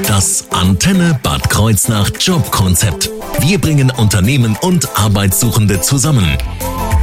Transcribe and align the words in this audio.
Das 0.00 0.50
Antenne 0.50 1.20
Bad 1.22 1.50
Kreuznach 1.50 2.10
Jobkonzept. 2.18 3.10
Wir 3.40 3.60
bringen 3.60 3.90
Unternehmen 3.90 4.56
und 4.62 4.88
Arbeitssuchende 4.96 5.82
zusammen. 5.82 6.38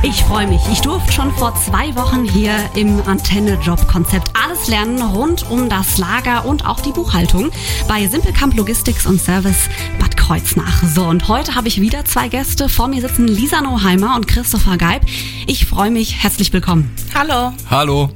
Ich 0.02 0.24
freue 0.24 0.48
mich. 0.48 0.62
Ich 0.72 0.82
durfte 0.82 1.12
schon 1.12 1.32
vor 1.34 1.54
zwei 1.56 1.96
Wochen 1.96 2.24
hier 2.24 2.54
im 2.76 3.00
Antenne-Job-Konzept 3.06 4.32
alles 4.34 4.68
lernen 4.68 5.02
rund 5.04 5.50
um 5.52 5.70
das 5.70 6.00
Lager 6.00 6.46
und 6.46 6.66
auch 6.66 6.80
die 6.80 6.92
Buchhaltung 6.92 7.52
bei 7.88 8.08
Simpelkamp 8.08 8.56
Logistics 8.56 9.06
und 9.06 9.22
Service 9.22 9.70
Bad 10.00 10.18
Kreuznach. 10.18 10.82
So, 10.84 11.04
und 11.04 11.28
heute 11.28 11.54
habe 11.54 11.68
ich 11.68 11.80
wieder 11.80 12.06
zwei 12.06 12.28
Gäste. 12.28 12.70
Vor 12.70 12.88
mir 12.88 13.02
sitzen 13.02 13.28
Lisa 13.28 13.62
Noheimer 13.62 14.16
und 14.16 14.28
Christopher 14.28 14.78
Geib. 14.78 15.06
Ich 15.46 15.68
freue 15.68 15.92
mich. 15.92 16.24
Herzlich 16.24 16.52
willkommen. 16.54 16.90
Hallo. 17.14 17.54
Hallo. 17.70 18.10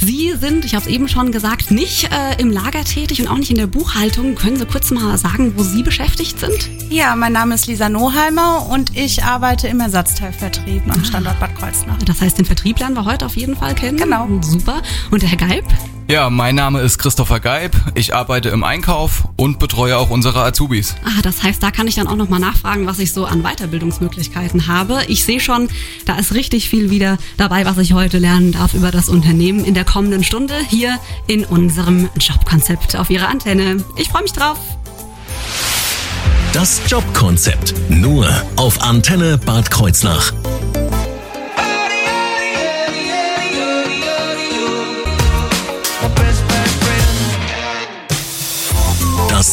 Sie 0.00 0.32
sind, 0.40 0.64
ich 0.64 0.74
habe 0.74 0.86
es 0.86 0.90
eben 0.90 1.08
schon 1.08 1.30
gesagt, 1.30 1.70
nicht 1.70 2.10
äh, 2.10 2.40
im 2.40 2.50
Lager 2.50 2.84
tätig 2.84 3.20
und 3.20 3.28
auch 3.28 3.36
nicht 3.36 3.50
in 3.50 3.58
der 3.58 3.66
Buchhaltung. 3.66 4.34
Können 4.34 4.56
Sie 4.56 4.64
kurz 4.64 4.90
mal 4.90 5.16
sagen, 5.18 5.52
wo 5.56 5.62
Sie 5.62 5.82
beschäftigt 5.82 6.38
sind? 6.40 6.70
Ja, 6.88 7.14
mein 7.16 7.34
Name 7.34 7.54
ist 7.54 7.66
Lisa 7.66 7.90
Noheimer 7.90 8.66
und 8.70 8.96
ich 8.96 9.22
arbeite 9.22 9.68
im 9.68 9.78
Ersatzteilvertrieb 9.80 10.82
am 10.88 11.04
Standort 11.04 11.38
Bad 11.38 11.54
Kreuznach. 11.54 11.98
Das 12.04 12.20
heißt, 12.20 12.38
den 12.38 12.46
Vertrieb 12.46 12.78
lernen 12.78 12.96
wir 12.96 13.04
heute 13.04 13.26
auf 13.26 13.36
jeden 13.36 13.56
Fall 13.56 13.74
kennen. 13.74 13.98
Genau. 13.98 14.26
Super. 14.40 14.82
Und 15.10 15.20
der 15.20 15.28
Herr 15.28 15.38
Geib? 15.38 15.64
Ja, 16.10 16.28
mein 16.28 16.56
Name 16.56 16.80
ist 16.80 16.98
Christopher 16.98 17.38
Geib. 17.38 17.76
Ich 17.94 18.16
arbeite 18.16 18.48
im 18.48 18.64
Einkauf 18.64 19.28
und 19.36 19.60
betreue 19.60 19.96
auch 19.96 20.10
unsere 20.10 20.42
Azubis. 20.42 20.96
Ah, 21.04 21.22
das 21.22 21.44
heißt, 21.44 21.62
da 21.62 21.70
kann 21.70 21.86
ich 21.86 21.94
dann 21.94 22.08
auch 22.08 22.16
nochmal 22.16 22.40
nachfragen, 22.40 22.84
was 22.88 22.98
ich 22.98 23.12
so 23.12 23.26
an 23.26 23.44
Weiterbildungsmöglichkeiten 23.44 24.66
habe. 24.66 25.02
Ich 25.06 25.22
sehe 25.22 25.38
schon, 25.38 25.68
da 26.06 26.16
ist 26.16 26.34
richtig 26.34 26.68
viel 26.68 26.90
wieder 26.90 27.16
dabei, 27.36 27.64
was 27.64 27.78
ich 27.78 27.92
heute 27.92 28.18
lernen 28.18 28.50
darf 28.50 28.74
über 28.74 28.90
das 28.90 29.08
Unternehmen 29.08 29.64
in 29.64 29.74
der 29.74 29.84
kommenden 29.84 30.24
Stunde 30.24 30.54
hier 30.68 30.98
in 31.28 31.44
unserem 31.44 32.08
Jobkonzept 32.18 32.96
auf 32.96 33.08
Ihrer 33.08 33.28
Antenne. 33.28 33.76
Ich 33.94 34.08
freue 34.08 34.22
mich 34.22 34.32
drauf. 34.32 34.58
Das 36.52 36.80
Jobkonzept. 36.88 37.72
Nur 37.88 38.28
auf 38.56 38.82
Antenne 38.82 39.38
Bad 39.38 39.70
Kreuznach. 39.70 40.32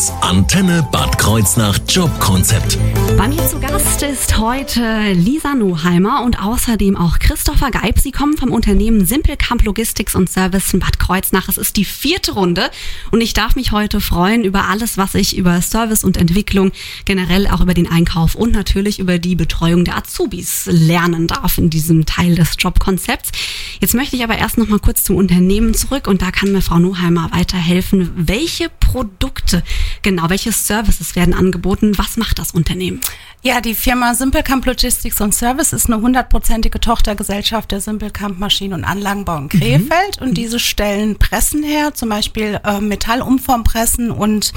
Das 0.07 0.16
Antenne 0.27 0.85
Bad 0.91 1.17
Kreuznach 1.17 1.79
Jobkonzept. 1.87 2.77
Bei 3.17 3.29
mir 3.29 3.47
zu 3.47 3.61
Gast 3.61 4.03
ist 4.03 4.37
heute 4.37 5.13
Lisa 5.13 5.55
Noheimer 5.55 6.21
und 6.25 6.43
außerdem 6.43 6.97
auch 6.97 7.19
Christopher 7.19 7.71
Geib. 7.71 7.97
Sie 7.97 8.11
kommen 8.11 8.35
vom 8.35 8.51
Unternehmen 8.51 9.05
Simpelkamp 9.05 9.63
Logistics 9.63 10.15
und 10.15 10.29
Service 10.29 10.73
in 10.73 10.81
Bad 10.81 10.99
Kreuznach. 10.99 11.47
Es 11.47 11.57
ist 11.57 11.77
die 11.77 11.85
vierte 11.85 12.33
Runde 12.33 12.69
und 13.11 13.21
ich 13.21 13.33
darf 13.33 13.55
mich 13.55 13.71
heute 13.71 14.01
freuen 14.01 14.43
über 14.43 14.65
alles, 14.65 14.97
was 14.97 15.15
ich 15.15 15.37
über 15.37 15.61
Service 15.61 16.03
und 16.03 16.17
Entwicklung, 16.17 16.73
generell 17.05 17.47
auch 17.47 17.61
über 17.61 17.73
den 17.73 17.89
Einkauf 17.89 18.35
und 18.35 18.51
natürlich 18.51 18.99
über 18.99 19.19
die 19.19 19.35
Betreuung 19.35 19.85
der 19.85 19.95
Azubis 19.95 20.65
lernen 20.69 21.27
darf 21.27 21.57
in 21.57 21.69
diesem 21.69 22.05
Teil 22.05 22.35
des 22.35 22.57
Jobkonzepts. 22.59 23.31
Jetzt 23.79 23.93
möchte 23.93 24.17
ich 24.17 24.25
aber 24.25 24.37
erst 24.37 24.57
noch 24.57 24.67
mal 24.67 24.79
kurz 24.79 25.05
zum 25.05 25.15
Unternehmen 25.15 25.73
zurück 25.73 26.05
und 26.05 26.21
da 26.21 26.31
kann 26.31 26.51
mir 26.51 26.61
Frau 26.61 26.79
Noheimer 26.79 27.31
weiterhelfen. 27.31 28.11
Welche 28.17 28.67
Produkte 28.69 29.63
Genau, 30.01 30.16
welche 30.29 30.51
Services 30.51 31.15
werden 31.15 31.33
angeboten? 31.33 31.97
Was 31.97 32.17
macht 32.17 32.39
das 32.39 32.51
Unternehmen? 32.51 32.99
Ja, 33.43 33.61
die 33.61 33.75
Firma 33.75 34.15
Simpelkamp 34.15 34.65
Logistics 34.65 35.21
und 35.21 35.33
Service 35.33 35.71
ist 35.71 35.85
eine 35.87 36.01
hundertprozentige 36.01 36.79
Tochtergesellschaft 36.79 37.71
der 37.71 37.81
Simpelkamp 37.81 38.39
Maschinen- 38.39 38.73
und 38.73 38.83
Anlagenbau 38.83 39.37
in 39.37 39.49
Krefeld 39.49 40.19
mhm. 40.19 40.27
und 40.27 40.33
diese 40.33 40.59
stellen 40.59 41.17
Pressen 41.17 41.63
her, 41.63 41.93
zum 41.93 42.09
Beispiel 42.09 42.59
äh, 42.63 42.81
Metallumformpressen 42.81 44.11
und 44.11 44.53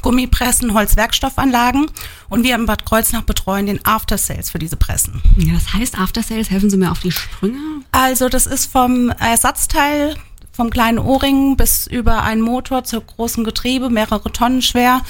Gummipressen, 0.00 0.74
Holzwerkstoffanlagen 0.74 1.90
und 2.30 2.42
wir 2.42 2.54
in 2.54 2.66
Bad 2.66 2.86
Kreuznach 2.86 3.22
betreuen 3.22 3.66
den 3.66 3.84
After 3.84 4.18
Sales 4.18 4.50
für 4.50 4.58
diese 4.58 4.76
Pressen. 4.76 5.22
Ja, 5.36 5.52
das 5.52 5.72
heißt 5.74 5.98
After 5.98 6.22
Sales, 6.22 6.50
helfen 6.50 6.70
Sie 6.70 6.78
mir 6.78 6.90
auf 6.90 7.00
die 7.00 7.12
Sprünge? 7.12 7.58
Also 7.92 8.28
das 8.28 8.46
ist 8.46 8.72
vom 8.72 9.10
Ersatzteil 9.10 10.16
vom 10.52 10.70
kleinen 10.70 10.98
O-Ring 10.98 11.56
bis 11.56 11.86
über 11.86 12.22
einen 12.22 12.42
Motor 12.42 12.84
zur 12.84 13.00
großen 13.00 13.42
Getriebe, 13.44 13.90
mehrere 13.90 14.30
Tonnen 14.30 14.62
schwer, 14.62 15.00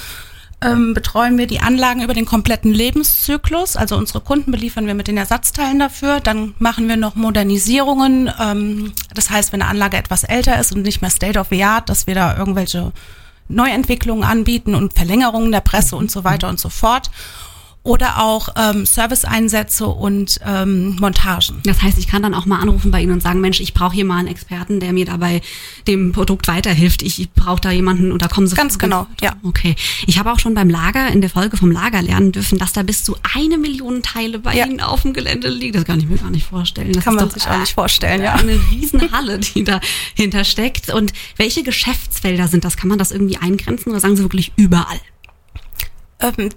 ähm, 0.61 0.93
betreuen 0.93 1.37
wir 1.37 1.47
die 1.47 1.59
Anlagen 1.59 2.01
über 2.01 2.13
den 2.13 2.25
kompletten 2.25 2.73
Lebenszyklus. 2.73 3.75
Also 3.75 3.97
unsere 3.97 4.21
Kunden 4.21 4.51
beliefern 4.51 4.87
wir 4.87 4.93
mit 4.93 5.07
den 5.07 5.17
Ersatzteilen 5.17 5.79
dafür. 5.79 6.21
Dann 6.21 6.55
machen 6.59 6.87
wir 6.87 6.95
noch 6.95 7.15
Modernisierungen. 7.15 8.31
Ähm, 8.39 8.93
das 9.13 9.29
heißt, 9.29 9.51
wenn 9.51 9.61
eine 9.61 9.71
Anlage 9.71 9.97
etwas 9.97 10.23
älter 10.23 10.57
ist 10.59 10.73
und 10.73 10.83
nicht 10.83 11.01
mehr 11.01 11.11
State 11.11 11.37
of 11.37 11.47
the 11.49 11.63
Art, 11.63 11.89
dass 11.89 12.07
wir 12.07 12.15
da 12.15 12.37
irgendwelche 12.37 12.93
Neuentwicklungen 13.49 14.23
anbieten 14.23 14.73
und 14.73 14.93
Verlängerungen 14.93 15.51
der 15.51 15.61
Presse 15.61 15.97
und 15.97 16.09
so 16.09 16.23
weiter 16.23 16.47
und 16.47 16.59
so 16.59 16.69
fort 16.69 17.11
oder 17.83 18.23
auch 18.23 18.47
ähm, 18.55 18.85
Serviceeinsätze 18.85 19.85
und 19.85 20.39
ähm, 20.45 20.95
Montagen. 21.01 21.59
Das 21.65 21.81
heißt, 21.81 21.97
ich 21.97 22.07
kann 22.07 22.23
dann 22.23 22.33
auch 22.33 22.45
mal 22.45 22.59
anrufen 22.59 22.91
bei 22.91 23.01
Ihnen 23.01 23.11
und 23.11 23.21
sagen, 23.21 23.41
Mensch, 23.41 23.59
ich 23.59 23.73
brauche 23.73 23.93
hier 23.93 24.05
mal 24.05 24.19
einen 24.19 24.29
Experten, 24.29 24.79
der 24.79 24.93
mir 24.93 25.05
dabei 25.05 25.41
dem 25.85 26.13
Produkt 26.13 26.47
weiterhilft. 26.47 27.01
Ich 27.01 27.29
brauche 27.31 27.59
da 27.59 27.71
jemanden 27.71 28.13
und 28.13 28.21
da 28.21 28.29
kommen 28.29 28.47
Sie. 28.47 28.55
Ganz 28.55 28.79
genau, 28.79 29.07
ja. 29.21 29.35
Okay. 29.43 29.75
Ich 30.07 30.17
habe 30.17 30.31
auch 30.31 30.39
schon 30.39 30.53
beim 30.53 30.69
Lager 30.69 31.09
in 31.09 31.19
der 31.19 31.29
Folge 31.29 31.57
vom 31.57 31.71
Lager 31.71 32.01
lernen 32.01 32.31
dürfen, 32.31 32.57
dass 32.57 32.71
da 32.71 32.83
bis 32.83 33.03
zu 33.03 33.17
eine 33.35 33.57
Million 33.57 34.01
Teile 34.01 34.39
bei 34.39 34.55
ja. 34.55 34.65
Ihnen 34.65 34.79
auf 34.79 35.01
dem 35.01 35.11
Gelände 35.11 35.49
liegen. 35.49 35.73
Das 35.73 35.83
kann 35.83 35.99
ich 35.99 36.07
mir 36.07 36.17
gar 36.17 36.31
nicht 36.31 36.47
vorstellen. 36.47 36.93
Das 36.93 37.03
kann 37.03 37.15
man 37.15 37.29
sich 37.29 37.45
auch 37.47 37.59
nicht 37.59 37.73
vorstellen, 37.73 38.23
ja. 38.23 38.35
Eine 38.35 38.59
riesen 38.71 39.11
Halle, 39.11 39.39
die 39.39 39.65
dahinter 39.65 40.45
steckt. 40.45 40.89
Und 40.93 41.11
welche 41.35 41.63
Geschäftsfelder 41.63 42.47
sind 42.47 42.63
das? 42.63 42.77
Kann 42.77 42.87
man 42.87 42.97
das 42.97 43.11
irgendwie 43.11 43.37
eingrenzen 43.37 43.91
oder 43.91 43.99
sagen 43.99 44.15
Sie 44.15 44.23
wirklich 44.23 44.53
überall? 44.55 44.99
Ähm, 46.21 46.49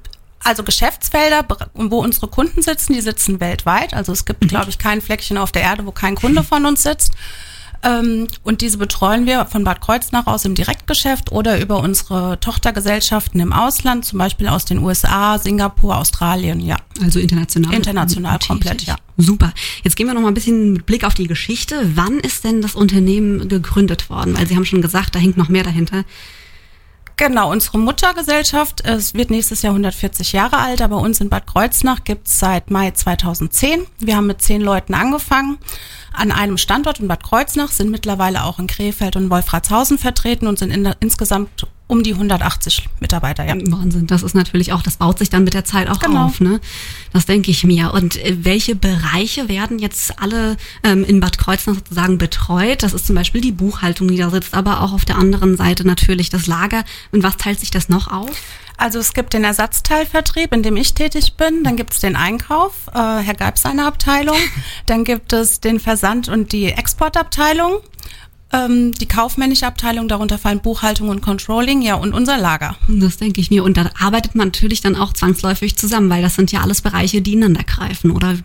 also 0.43 0.63
Geschäftsfelder, 0.63 1.45
wo 1.75 1.99
unsere 1.99 2.29
Kunden 2.29 2.63
sitzen, 2.63 2.93
die 2.93 3.01
sitzen 3.01 3.41
weltweit. 3.41 3.95
Also 3.95 4.13
es 4.13 4.25
gibt, 4.25 4.43
mhm. 4.43 4.49
glaube 4.49 4.71
ich, 4.71 4.79
kein 4.79 5.01
Fleckchen 5.01 5.39
auf 5.39 5.53
der 5.53 5.63
Erde, 5.63 5.87
wo 5.87 5.93
kein 5.93 6.15
Kunde 6.15 6.43
von 6.45 6.67
uns 6.67 6.83
sitzt. 6.83 7.13
Ähm, 7.83 8.27
und 8.43 8.63
diese 8.63 8.79
betreuen 8.79 9.27
wir 9.27 9.45
von 9.47 9.65
Bad 9.65 9.81
Kreuznach 9.81 10.27
aus 10.27 10.45
im 10.45 10.55
Direktgeschäft 10.55 11.31
oder 11.31 11.61
über 11.61 11.79
unsere 11.81 12.41
Tochtergesellschaften 12.41 13.41
im 13.41 13.53
Ausland, 13.53 14.05
zum 14.05 14.19
Beispiel 14.19 14.49
aus 14.49 14.65
den 14.65 14.79
USA, 14.79 15.39
Singapur, 15.39 15.97
Australien, 15.97 16.61
ja. 16.61 16.77
Also 17.03 17.21
international? 17.21 17.75
International 17.75 18.39
komplett, 18.39 18.83
ja. 18.83 18.97
Super. 19.19 19.53
Jetzt 19.83 19.97
gehen 19.97 20.07
wir 20.07 20.15
noch 20.15 20.21
mal 20.21 20.29
ein 20.29 20.35
bisschen 20.35 20.73
mit 20.73 20.87
Blick 20.87 21.05
auf 21.05 21.15
die 21.15 21.27
Geschichte. 21.27 21.93
Wann 21.95 22.19
ist 22.21 22.45
denn 22.45 22.61
das 22.61 22.75
Unternehmen 22.75 23.49
gegründet 23.49 24.11
worden? 24.11 24.37
Weil 24.37 24.47
Sie 24.47 24.57
haben 24.57 24.65
schon 24.65 24.83
gesagt, 24.83 25.15
da 25.15 25.19
hängt 25.19 25.37
noch 25.37 25.49
mehr 25.49 25.65
dahinter. 25.65 26.05
Genau, 27.19 27.51
unsere 27.51 27.79
Muttergesellschaft, 27.79 28.83
es 28.85 29.15
wird 29.15 29.31
nächstes 29.31 29.63
Jahr 29.63 29.73
140 29.73 30.33
Jahre 30.33 30.59
alt, 30.59 30.83
aber 30.83 30.99
uns 30.99 31.19
in 31.19 31.31
Bad 31.31 31.47
Kreuznach 31.47 32.05
gibt's 32.05 32.39
seit 32.39 32.71
Mai 32.71 32.91
2010. 32.91 33.87
Wir 34.01 34.17
haben 34.17 34.27
mit 34.27 34.43
zehn 34.43 34.61
Leuten 34.61 34.93
angefangen 34.93 35.57
an 36.13 36.31
einem 36.31 36.59
Standort 36.59 37.01
in 37.01 37.09
Bad 37.09 37.25
Kreuznach, 37.25 37.71
sind 37.71 37.91
mittlerweile 37.91 38.45
auch 38.45 38.59
in 38.59 38.67
Krefeld 38.67 39.17
und 39.17 39.31
Wolfratshausen 39.31 39.97
vertreten 39.97 40.47
und 40.47 40.59
sind 40.59 40.71
in, 40.71 40.95
insgesamt 41.01 41.67
um 41.89 42.03
die 42.03 42.15
180 42.15 42.89
Mitarbeiter, 43.01 43.45
ja. 43.45 43.55
Wahnsinn, 43.55 44.07
das 44.07 44.23
ist 44.23 44.35
natürlich 44.35 44.73
auch, 44.73 44.83
das 44.83 44.97
baut 44.97 45.19
sich 45.19 45.31
dann 45.31 45.45
mit 45.45 45.55
der 45.55 45.65
Zeit 45.65 45.89
auch 45.89 46.01
genau. 46.01 46.27
auf, 46.27 46.41
ne? 46.41 46.61
Das 47.13 47.27
denke 47.27 47.51
ich 47.53 47.63
mir. 47.63 47.93
Und 47.93 48.17
äh, 48.17 48.37
welche 48.41 48.75
Bereiche 48.75 49.49
werden 49.49 49.79
jetzt 49.79 50.21
alle 50.21 50.57
ähm, 50.83 51.05
in 51.05 51.21
Bad 51.21 51.39
Kreuznach 51.39 51.77
sozusagen 51.77 52.19
betreut? 52.19 52.83
Das 52.83 52.93
ist 52.93 53.07
zum 53.07 53.15
Beispiel 53.15 53.41
die 53.41 53.53
Buchhaltung, 53.53 54.09
die 54.09 54.17
da 54.17 54.31
sitzt, 54.31 54.55
aber 54.55 54.83
auch 54.83 54.93
auf 54.93 55.05
der 55.05 55.17
anderen 55.17 55.57
Seite 55.57 55.87
natürlich 55.87 56.29
das 56.29 56.49
Lager. 56.49 56.85
Und 57.13 57.23
was 57.23 57.37
teilt 57.37 57.61
sich 57.61 57.71
das 57.71 57.89
noch 57.89 58.11
auf? 58.11 58.31
Also 58.77 58.99
es 58.99 59.15
gibt 59.15 59.33
den 59.33 59.45
Ersatzteilvertrieb, 59.45 60.53
in 60.53 60.63
dem 60.63 60.77
ich 60.77 60.95
tätig 60.95 61.35
bin. 61.35 61.65
Dann 61.65 61.77
gibt 61.77 61.95
es 61.95 62.01
den 62.01 62.17
Einkauf, 62.17 62.89
äh, 62.93 62.99
Herr 62.99 63.35
Geib 63.35 63.59
seine 63.59 63.87
Abteilung. 63.87 64.37
Dann 64.87 65.05
gibt 65.05 65.33
es 65.33 65.61
den 65.61 65.81
Versand 65.81 66.29
und 66.29 66.53
die 66.53 66.67
Exportabteilung. 66.67 67.79
Ähm, 68.53 68.93
die 68.93 69.07
kaufmännische 69.07 69.67
Abteilung, 69.67 70.09
darunter 70.09 70.39
fallen 70.39 70.61
Buchhaltung 70.61 71.09
und 71.09 71.21
Controlling, 71.21 71.83
ja, 71.83 71.97
und 71.97 72.15
unser 72.15 72.39
Lager. 72.39 72.77
Das 72.89 73.17
denke 73.17 73.41
ich 73.41 73.51
mir. 73.51 73.65
Und 73.65 73.77
da 73.77 73.91
arbeitet 73.99 74.35
man 74.35 74.49
natürlich 74.49 74.81
dann 74.81 74.97
auch 74.97 75.13
zwangsläufig 75.13 75.77
zusammen, 75.77 76.11
weil 76.11 76.23
das 76.23 76.37
sind 76.37 76.53
ja 76.53 76.61
alles 76.61 76.81
Bereiche, 76.81 77.23
die 77.23 77.33
ineinander 77.33 77.65
greifen, 77.65 78.11
oder? 78.13 78.37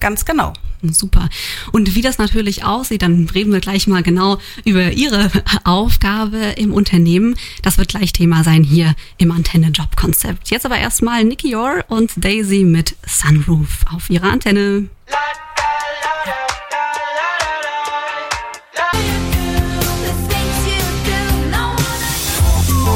Ganz 0.00 0.24
genau. 0.24 0.52
Super. 0.82 1.30
Und 1.72 1.94
wie 1.94 2.02
das 2.02 2.18
natürlich 2.18 2.64
aussieht, 2.64 3.02
dann 3.02 3.28
reden 3.34 3.52
wir 3.52 3.60
gleich 3.60 3.86
mal 3.86 4.02
genau 4.02 4.38
über 4.64 4.92
Ihre 4.92 5.30
Aufgabe 5.64 6.36
im 6.56 6.72
Unternehmen. 6.72 7.36
Das 7.62 7.78
wird 7.78 7.88
gleich 7.88 8.12
Thema 8.12 8.44
sein 8.44 8.64
hier 8.64 8.94
im 9.16 9.30
Antenne-Job-Konzept. 9.30 10.50
Jetzt 10.50 10.66
aber 10.66 10.76
erstmal 10.76 11.24
Nicky 11.24 11.56
Orr 11.56 11.84
und 11.88 12.12
Daisy 12.16 12.64
mit 12.64 12.96
Sunroof 13.06 13.84
auf 13.94 14.10
Ihrer 14.10 14.30
Antenne. 14.30 14.88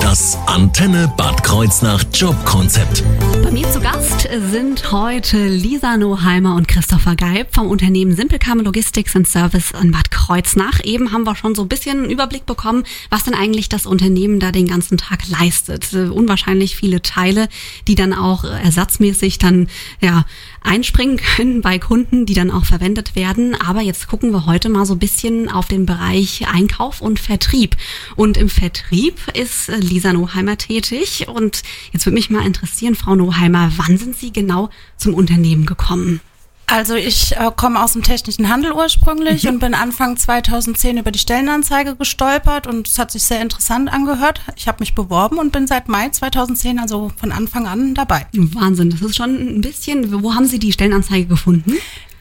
Das 0.09 0.39
Antenne 0.47 1.13
Bad 1.19 1.45
Kreuznach 1.45 2.03
Jobkonzept. 2.15 3.05
Bei 3.43 3.51
mir 3.51 3.71
zu 3.71 3.79
Gast 3.79 4.27
sind 4.51 4.91
heute 4.91 5.49
Lisa 5.49 5.99
Noheimer 5.99 6.55
und 6.55 6.67
Christopher 6.67 7.15
Geib 7.15 7.55
vom 7.55 7.67
Unternehmen 7.67 8.17
Simplecam 8.17 8.61
Logistics 8.61 9.15
and 9.15 9.29
Service 9.29 9.71
in 9.83 9.93
Bad 9.93 10.11
Kreuznach. 10.11 10.83
Eben 10.83 11.13
haben 11.13 11.25
wir 11.25 11.37
schon 11.37 11.55
so 11.55 11.61
ein 11.61 11.69
bisschen 11.69 11.99
einen 11.99 12.11
Überblick 12.11 12.47
bekommen, 12.47 12.85
was 13.11 13.25
denn 13.25 13.35
eigentlich 13.35 13.69
das 13.69 13.85
Unternehmen 13.85 14.41
da 14.41 14.51
den 14.51 14.67
ganzen 14.67 14.97
Tag 14.97 15.29
leistet. 15.29 15.93
Unwahrscheinlich 15.93 16.75
viele 16.75 17.03
Teile, 17.03 17.47
die 17.87 17.95
dann 17.95 18.15
auch 18.15 18.45
ersatzmäßig 18.45 19.37
dann 19.37 19.69
ja 20.01 20.25
einspringen 20.63 21.17
können 21.17 21.63
bei 21.63 21.79
Kunden, 21.79 22.27
die 22.27 22.35
dann 22.35 22.51
auch 22.51 22.65
verwendet 22.65 23.17
werden. 23.17 23.55
Aber 23.55 23.81
jetzt 23.81 24.09
gucken 24.09 24.33
wir 24.33 24.47
heute 24.47 24.69
mal 24.69 24.87
so 24.87 24.95
ein 24.95 24.99
bisschen 24.99 25.51
auf 25.51 25.69
den 25.69 25.87
Bereich 25.87 26.47
Einkauf 26.49 27.01
und 27.01 27.19
Vertrieb. 27.19 27.77
Und 28.17 28.37
im 28.37 28.49
Vertrieb 28.49 29.17
ist 29.35 29.69
Lisa 29.69 30.13
Noheimer 30.13 30.59
tätig. 30.59 31.27
Und 31.29 31.63
jetzt 31.93 32.07
würde 32.07 32.15
mich 32.15 32.31
mal 32.31 32.47
interessieren, 32.47 32.95
Frau 32.95 33.15
Noheimer, 33.15 33.73
wann 33.77 33.99
sind 33.99 34.17
Sie 34.17 34.33
genau 34.33 34.71
zum 34.97 35.15
Unternehmen 35.15 35.67
gekommen? 35.67 36.21
Also 36.71 36.97
ich 36.97 37.35
äh, 37.35 37.51
komme 37.57 37.83
aus 37.83 37.95
dem 37.95 38.03
technischen 38.03 38.51
Handel 38.51 38.73
ursprünglich 38.73 39.45
mhm. 39.45 39.51
und 39.51 39.59
bin 39.61 39.75
Anfang 39.75 40.19
2010 40.19 40.99
über 40.99 41.11
die 41.11 41.19
Stellenanzeige 41.19 41.97
gestolpert 41.97 42.67
und 42.67 42.87
es 42.87 42.99
hat 42.99 43.11
sich 43.11 43.23
sehr 43.23 43.41
interessant 43.41 43.91
angehört. 43.91 44.43
Ich 44.55 44.69
habe 44.69 44.81
mich 44.81 44.95
beworben 44.95 45.39
und 45.39 45.51
bin 45.51 45.67
seit 45.67 45.89
Mai 45.89 46.11
2010, 46.11 46.79
also 46.79 47.11
von 47.17 47.33
Anfang 47.33 47.67
an 47.67 47.95
dabei. 47.95 48.27
Wahnsinn, 48.35 48.91
das 48.91 49.01
ist 49.01 49.17
schon 49.17 49.35
ein 49.35 49.61
bisschen. 49.63 50.23
Wo 50.23 50.35
haben 50.35 50.45
Sie 50.45 50.59
die 50.59 50.73
Stellenanzeige 50.73 51.27
gefunden? 51.27 51.75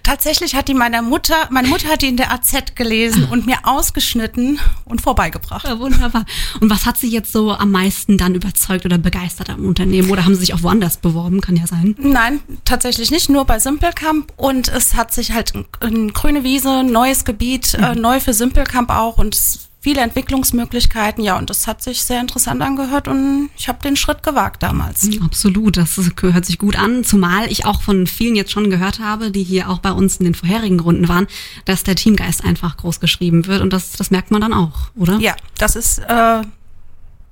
Tatsächlich 0.07 0.55
hat 0.55 0.69
die 0.69 0.73
meiner 0.73 1.01
Mutter, 1.01 1.35
meine 1.49 1.67
Mutter 1.67 1.89
hat 1.89 2.01
die 2.01 2.07
in 2.07 2.15
der 2.15 2.31
AZ 2.31 2.75
gelesen 2.75 3.25
und 3.29 3.45
mir 3.45 3.57
ausgeschnitten 3.63 4.57
und 4.85 5.01
vorbeigebracht. 5.01 5.67
Ja, 5.67 5.79
wunderbar. 5.79 6.25
Und 6.61 6.69
was 6.69 6.85
hat 6.85 6.97
sie 6.97 7.09
jetzt 7.09 7.33
so 7.33 7.51
am 7.51 7.71
meisten 7.71 8.17
dann 8.17 8.33
überzeugt 8.33 8.85
oder 8.85 8.97
begeistert 8.97 9.49
am 9.49 9.65
Unternehmen? 9.65 10.09
Oder 10.09 10.23
haben 10.23 10.33
sie 10.33 10.41
sich 10.41 10.53
auch 10.53 10.63
woanders 10.63 10.97
beworben? 10.97 11.41
Kann 11.41 11.57
ja 11.57 11.67
sein. 11.67 11.95
Nein, 11.99 12.39
tatsächlich 12.63 13.11
nicht, 13.11 13.29
nur 13.29 13.43
bei 13.43 13.59
Simplecamp. 13.59 14.31
Und 14.37 14.69
es 14.69 14.95
hat 14.95 15.13
sich 15.13 15.33
halt 15.33 15.53
eine 15.81 16.11
grüne 16.13 16.45
Wiese, 16.45 16.83
neues 16.83 17.25
Gebiet, 17.25 17.73
äh, 17.73 17.77
mhm. 17.77 17.83
äh, 17.83 17.95
neu 17.95 18.19
für 18.21 18.33
Simplecamp 18.33 18.89
auch. 18.89 19.17
Und 19.17 19.35
es 19.35 19.66
viele 19.87 20.01
Entwicklungsmöglichkeiten. 20.01 21.23
Ja, 21.23 21.37
und 21.37 21.49
das 21.49 21.65
hat 21.65 21.81
sich 21.81 22.03
sehr 22.03 22.19
interessant 22.19 22.61
angehört 22.61 23.07
und 23.07 23.49
ich 23.57 23.69
habe 23.69 23.79
den 23.81 23.95
Schritt 23.95 24.21
gewagt 24.21 24.61
damals. 24.61 25.09
Absolut, 25.23 25.77
das 25.77 25.97
hört 26.19 26.45
sich 26.45 26.57
gut 26.57 26.77
an, 26.77 27.05
zumal 27.05 27.49
ich 27.49 27.65
auch 27.65 27.81
von 27.81 28.05
vielen 28.05 28.35
jetzt 28.35 28.51
schon 28.51 28.69
gehört 28.69 28.99
habe, 28.99 29.31
die 29.31 29.43
hier 29.43 29.69
auch 29.69 29.79
bei 29.79 29.93
uns 29.93 30.17
in 30.17 30.25
den 30.25 30.35
vorherigen 30.35 30.81
Runden 30.81 31.07
waren, 31.07 31.25
dass 31.63 31.83
der 31.83 31.95
Teamgeist 31.95 32.43
einfach 32.43 32.75
groß 32.75 32.99
geschrieben 32.99 33.47
wird 33.47 33.61
und 33.61 33.71
das, 33.71 33.93
das 33.93 34.11
merkt 34.11 34.29
man 34.29 34.41
dann 34.41 34.51
auch, 34.51 34.91
oder? 34.97 35.19
Ja, 35.19 35.37
das 35.57 35.77
ist 35.77 35.99
äh, 35.99 36.41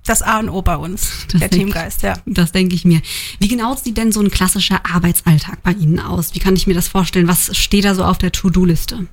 das 0.05 0.21
A 0.21 0.39
und 0.39 0.47
O 0.47 0.61
bei 0.61 0.77
uns, 0.77 1.27
das 1.33 1.41
der 1.41 1.49
Teamgeist, 1.49 2.03
ja. 2.03 2.13
Das 2.25 2.53
denke 2.53 2.73
ich 2.73 2.85
mir. 2.85 3.01
Wie 3.39 3.49
genau 3.49 3.75
sieht 3.75 3.97
denn 3.97 4.13
so 4.13 4.21
ein 4.21 4.31
klassischer 4.31 4.79
Arbeitsalltag 4.89 5.61
bei 5.61 5.71
Ihnen 5.73 5.99
aus? 5.99 6.33
Wie 6.33 6.39
kann 6.39 6.55
ich 6.55 6.67
mir 6.67 6.73
das 6.73 6.87
vorstellen? 6.87 7.27
Was 7.27 7.53
steht 7.57 7.83
da 7.83 7.95
so 7.95 8.05
auf 8.05 8.17
der 8.17 8.31
To-Do-Liste? 8.31 9.07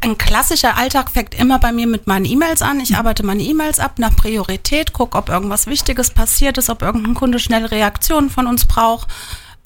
Ein 0.00 0.18
klassischer 0.18 0.76
Alltag 0.76 1.10
fängt 1.10 1.34
immer 1.34 1.58
bei 1.58 1.72
mir 1.72 1.86
mit 1.86 2.06
meinen 2.06 2.24
E-Mails 2.24 2.62
an. 2.62 2.80
Ich 2.80 2.96
arbeite 2.96 3.24
meine 3.24 3.42
E-Mails 3.42 3.80
ab 3.80 3.98
nach 3.98 4.14
Priorität, 4.14 4.92
gucke, 4.92 5.16
ob 5.16 5.28
irgendwas 5.28 5.66
Wichtiges 5.66 6.10
passiert 6.10 6.58
ist, 6.58 6.70
ob 6.70 6.82
irgendein 6.82 7.14
Kunde 7.14 7.38
schnelle 7.38 7.70
Reaktionen 7.70 8.30
von 8.30 8.46
uns 8.46 8.66
braucht. 8.66 9.08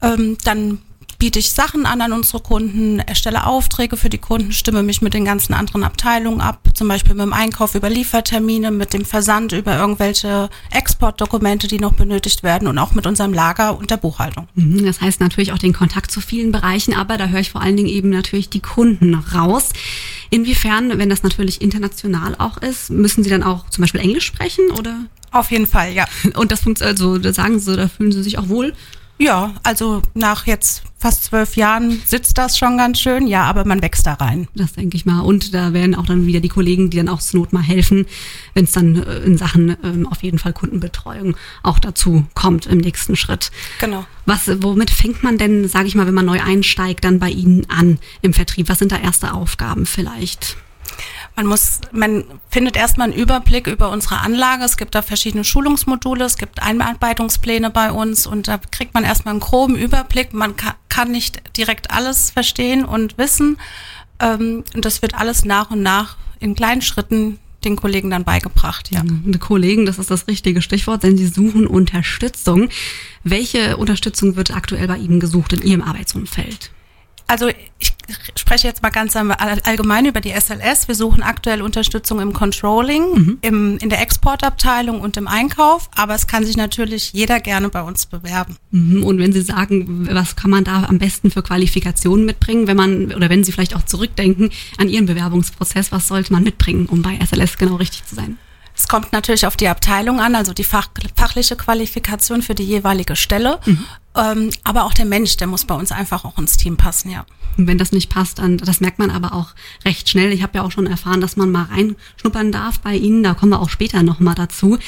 Ähm, 0.03 0.39
dann 0.45 0.81
biete 1.21 1.39
ich 1.39 1.53
Sachen 1.53 1.87
an 1.87 2.01
an 2.01 2.13
unsere 2.13 2.41
Kunden, 2.41 2.99
erstelle 2.99 3.47
Aufträge 3.47 3.97
für 3.99 4.09
die 4.09 4.19
Kunden, 4.19 4.53
stimme 4.53 4.83
mich 4.83 5.03
mit 5.03 5.13
den 5.13 5.27
ganzen 5.27 5.53
anderen 5.53 5.85
Abteilungen 5.85 6.41
ab, 6.41 6.61
zum 6.75 6.89
Beispiel 6.89 7.15
mit 7.15 7.23
dem 7.23 7.35
Einkauf 7.35 7.75
über 7.75 7.91
Liefertermine, 7.91 8.71
mit 8.71 8.95
dem 8.95 9.05
Versand 9.05 9.53
über 9.53 9.77
irgendwelche 9.77 10.49
Exportdokumente, 10.71 11.69
die 11.69 11.79
noch 11.79 11.93
benötigt 11.93 12.43
werden 12.43 12.67
und 12.67 12.79
auch 12.79 12.95
mit 12.95 13.07
unserem 13.07 13.35
Lager 13.35 13.77
und 13.77 13.91
der 13.91 13.99
Buchhaltung. 13.99 14.49
Mhm, 14.55 14.87
das 14.87 15.03
heißt 15.03 15.21
natürlich 15.21 15.53
auch 15.53 15.59
den 15.59 15.75
Kontakt 15.75 16.11
zu 16.11 16.23
vielen 16.23 16.53
Bereichen, 16.53 16.95
aber 16.95 17.19
da 17.19 17.27
höre 17.27 17.41
ich 17.41 17.51
vor 17.51 17.61
allen 17.61 17.77
Dingen 17.77 17.89
eben 17.89 18.09
natürlich 18.09 18.49
die 18.49 18.61
Kunden 18.61 19.15
raus. 19.15 19.75
Inwiefern, 20.31 20.97
wenn 20.99 21.09
das 21.11 21.23
natürlich 21.23 21.61
international 21.61 22.37
auch 22.39 22.57
ist, 22.59 22.91
müssen 22.91 23.25
Sie 23.25 23.31
dann 23.31 23.43
auch 23.43 23.69
zum 23.71 23.83
Beispiel 23.83 24.01
Englisch 24.01 24.27
sprechen 24.27 24.71
oder? 24.71 25.05
Auf 25.33 25.51
jeden 25.51 25.67
Fall, 25.67 25.93
ja. 25.93 26.07
Und 26.37 26.53
das 26.53 26.61
funktioniert, 26.61 26.99
also 26.99 27.19
da 27.19 27.33
sagen 27.33 27.59
Sie, 27.59 27.77
da 27.77 27.89
fühlen 27.89 28.13
Sie 28.13 28.23
sich 28.23 28.39
auch 28.39 28.49
wohl? 28.49 28.73
Ja, 29.19 29.55
also 29.63 30.03
nach 30.15 30.47
jetzt 30.47 30.83
fast 31.01 31.25
zwölf 31.25 31.57
Jahren 31.57 32.01
sitzt 32.05 32.37
das 32.37 32.59
schon 32.59 32.77
ganz 32.77 33.01
schön, 33.01 33.27
ja, 33.27 33.45
aber 33.45 33.65
man 33.65 33.81
wächst 33.81 34.07
da 34.07 34.15
rein. 34.15 34.49
Das 34.55 34.75
denke 34.75 34.97
ich 34.99 35.07
mal. 35.07 35.21
Und 35.21 35.55
da 35.55 35.73
werden 35.73 35.95
auch 35.95 36.05
dann 36.05 36.27
wieder 36.27 36.41
die 36.41 36.51
Kollegen, 36.51 36.91
die 36.91 36.99
dann 36.99 37.09
auch 37.09 37.21
zur 37.21 37.41
Not 37.41 37.55
mal 37.55 37.63
helfen, 37.63 38.07
wenn 38.53 38.65
es 38.65 38.73
dann 38.73 39.03
äh, 39.03 39.21
in 39.21 39.39
Sachen 39.39 39.77
ähm, 39.83 40.07
auf 40.07 40.23
jeden 40.23 40.39
Fall 40.39 40.53
Kundenbetreuung 40.53 41.37
auch 41.63 41.79
dazu 41.79 42.27
kommt 42.35 42.67
im 42.67 42.79
nächsten 42.79 43.17
Schritt. 43.17 43.51
Genau. 43.81 44.05
Was, 44.27 44.51
womit 44.63 44.91
fängt 44.91 45.23
man 45.23 45.39
denn, 45.39 45.69
sage 45.69 45.89
ich 45.89 45.95
mal, 45.95 46.07
wenn 46.07 46.15
man 46.15 46.27
neu 46.27 46.41
einsteigt, 46.41 47.03
dann 47.05 47.19
bei 47.19 47.31
Ihnen 47.31 47.69
an 47.71 47.99
im 48.21 48.35
Vertrieb? 48.35 48.69
Was 48.69 48.79
sind 48.79 48.93
da 48.93 48.99
erste 48.99 49.33
Aufgaben 49.33 49.87
vielleicht? 49.87 50.59
Man 51.35 51.47
muss, 51.47 51.81
man 51.93 52.25
findet 52.51 52.77
erstmal 52.77 53.11
einen 53.11 53.19
Überblick 53.19 53.67
über 53.67 53.91
unsere 53.91 54.19
Anlage. 54.19 54.65
Es 54.65 54.77
gibt 54.77 54.95
da 54.95 55.01
verschiedene 55.01 55.45
Schulungsmodule, 55.45 56.25
es 56.25 56.37
gibt 56.37 56.61
Einarbeitungspläne 56.61 57.71
bei 57.71 57.91
uns 57.91 58.27
und 58.27 58.49
da 58.49 58.59
kriegt 58.59 58.93
man 58.93 59.05
erstmal 59.05 59.33
einen 59.33 59.41
groben 59.41 59.77
Überblick. 59.77 60.35
Man 60.35 60.57
kann 60.57 60.75
nicht 61.13 61.57
direkt 61.57 61.91
alles 61.91 62.31
verstehen 62.31 62.85
und 62.85 63.19
wissen. 63.19 63.59
Ähm, 64.21 64.65
und 64.75 64.85
das 64.85 65.03
wird 65.03 65.15
alles 65.15 65.45
nach 65.45 65.71
und 65.71 65.83
nach 65.83 66.17
in 66.41 66.55
kleinen 66.55 66.83
Schritten 66.83 67.39
den 67.65 67.77
Kollegen 67.77 68.11
dann 68.11 68.25
beigebracht, 68.25 68.91
ja. 68.91 69.03
Die 69.05 69.39
Kollegen, 69.39 69.85
das 69.85 69.99
ist 69.99 70.11
das 70.11 70.27
richtige 70.29 70.63
Stichwort, 70.63 71.03
denn 71.03 71.19
sie 71.19 71.27
suchen 71.27 71.67
Unterstützung. 71.67 72.71
Welche 73.23 73.77
Unterstützung 73.77 74.37
wird 74.37 74.55
aktuell 74.55 74.89
bei 74.89 74.97
Ihnen 74.97 75.21
gesucht 75.21 75.53
in 75.53 75.63
Ihrem 75.63 75.83
Arbeitsumfeld? 75.83 76.71
Also 77.31 77.49
ich 77.79 77.93
spreche 78.35 78.67
jetzt 78.67 78.83
mal 78.83 78.91
ganz 78.91 79.15
allgemein 79.15 80.05
über 80.05 80.21
die 80.21 80.33
SLS. 80.33 80.89
Wir 80.89 80.97
suchen 80.97 81.23
aktuell 81.23 81.63
Unterstützung 81.63 82.19
im 82.19 82.33
Controlling, 82.33 83.13
mhm. 83.15 83.39
im, 83.41 83.79
in 83.79 83.89
der 83.89 84.03
Exportabteilung 84.03 85.01
und 85.01 85.17
im 85.17 85.29
Einkauf, 85.29 85.89
aber 85.95 86.17
es 86.17 86.27
kann 86.27 86.45
sich 86.45 86.57
natürlich 86.57 87.13
jeder 87.13 87.39
gerne 87.39 87.69
bei 87.69 87.83
uns 87.83 88.07
bewerben. 88.07 88.57
Mhm. 88.73 89.05
Und 89.05 89.21
wenn 89.21 89.33
Sie 89.33 89.43
sagen, 89.43 90.09
was 90.11 90.35
kann 90.35 90.51
man 90.51 90.65
da 90.65 90.83
am 90.89 90.99
besten 90.99 91.31
für 91.31 91.45
Qualifikationen 91.45 92.27
mitbringen, 92.27 92.67
wenn 92.67 92.77
man 92.77 93.15
oder 93.15 93.31
wenn 93.31 93.45
Sie 93.45 93.53
vielleicht 93.53 93.77
auch 93.77 93.85
zurückdenken 93.85 94.51
an 94.79 94.89
Ihren 94.89 95.07
Bewerbungsprozess, 95.07 95.93
was 95.93 96.09
sollte 96.09 96.33
man 96.33 96.43
mitbringen, 96.43 96.87
um 96.87 97.03
bei 97.03 97.17
SLS 97.25 97.59
genau 97.59 97.77
richtig 97.77 98.07
zu 98.07 98.17
sein? 98.17 98.39
Es 98.75 98.89
kommt 98.89 99.13
natürlich 99.13 99.47
auf 99.47 99.57
die 99.57 99.69
Abteilung 99.69 100.21
an, 100.21 100.35
also 100.35 100.53
die 100.53 100.65
fach, 100.65 100.89
fachliche 101.15 101.55
Qualifikation 101.55 102.41
für 102.41 102.55
die 102.55 102.65
jeweilige 102.65 103.15
Stelle. 103.15 103.61
Mhm. 103.67 103.85
Ähm, 104.17 104.51
aber 104.65 104.85
auch 104.85 104.95
der 104.95 105.05
Mensch, 105.05 105.37
der 105.37 105.47
muss 105.47 105.65
bei 105.65 105.75
uns 105.75 105.93
einfach 105.93 106.25
auch 106.25 106.39
ins 106.39 106.57
Team 106.57 106.77
passen, 106.77 107.11
ja. 107.11 107.25
Und 107.57 107.67
wenn 107.67 107.79
das 107.79 107.93
nicht 107.93 108.11
passt, 108.11 108.39
dann 108.39 108.59
das 108.59 108.81
merkt 108.81 108.99
man 108.99 109.11
aber 109.11 109.33
auch 109.35 109.55
recht 109.85 110.09
schnell. 110.09 110.33
Ich 110.33 110.43
habe 110.43 110.59
ja 110.59 110.65
auch 110.65 110.71
schon 110.71 110.87
erfahren, 110.87 111.21
dass 111.21 111.37
man 111.37 111.51
mal 111.51 111.65
reinschnuppern 111.65 112.53
darf 112.53 112.81
bei 112.81 112.95
Ihnen. 112.95 113.23
Da 113.23 113.35
kommen 113.35 113.53
wir 113.53 113.61
auch 113.61 113.69
später 113.71 114.03
nochmal 114.03 114.35
dazu. 114.35 114.79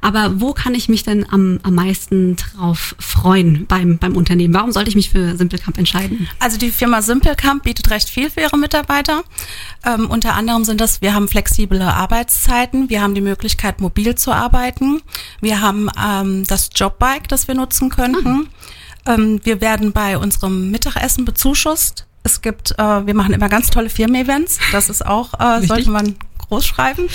Aber 0.00 0.40
wo 0.40 0.52
kann 0.52 0.74
ich 0.74 0.88
mich 0.88 1.02
denn 1.02 1.26
am, 1.30 1.58
am 1.62 1.74
meisten 1.74 2.36
drauf 2.36 2.94
freuen 2.98 3.66
beim, 3.66 3.98
beim 3.98 4.16
Unternehmen? 4.16 4.54
Warum 4.54 4.72
sollte 4.72 4.90
ich 4.90 4.96
mich 4.96 5.10
für 5.10 5.36
Simplecamp 5.36 5.78
entscheiden? 5.78 6.28
Also 6.38 6.58
die 6.58 6.70
Firma 6.70 7.02
Simplecamp 7.02 7.62
bietet 7.62 7.90
recht 7.90 8.08
viel 8.08 8.30
für 8.30 8.40
ihre 8.40 8.58
Mitarbeiter. 8.58 9.22
Ähm, 9.84 10.10
unter 10.10 10.34
anderem 10.34 10.64
sind 10.64 10.80
das, 10.80 11.02
wir 11.02 11.14
haben 11.14 11.28
flexible 11.28 11.82
Arbeitszeiten, 11.82 12.88
wir 12.90 13.02
haben 13.02 13.14
die 13.14 13.20
Möglichkeit, 13.20 13.80
mobil 13.80 14.14
zu 14.14 14.32
arbeiten, 14.32 15.02
wir 15.40 15.60
haben 15.60 15.88
ähm, 16.02 16.44
das 16.46 16.70
Jobbike, 16.74 17.28
das 17.28 17.48
wir 17.48 17.54
nutzen 17.54 17.90
könnten. 17.90 18.48
Ah. 19.04 19.14
Ähm, 19.14 19.40
wir 19.44 19.60
werden 19.60 19.92
bei 19.92 20.18
unserem 20.18 20.70
Mittagessen 20.70 21.24
bezuschusst. 21.24 22.06
Es 22.22 22.42
gibt, 22.42 22.72
äh, 22.78 23.06
wir 23.06 23.14
machen 23.14 23.32
immer 23.34 23.48
ganz 23.48 23.70
tolle 23.70 23.88
Firmen-Events. 23.88 24.58
Das 24.72 24.90
ist 24.90 25.06
auch, 25.06 25.34
äh, 25.38 25.64
sollte 25.64 25.90
man 25.90 26.16
groß 26.48 26.66
schreiben. 26.66 27.08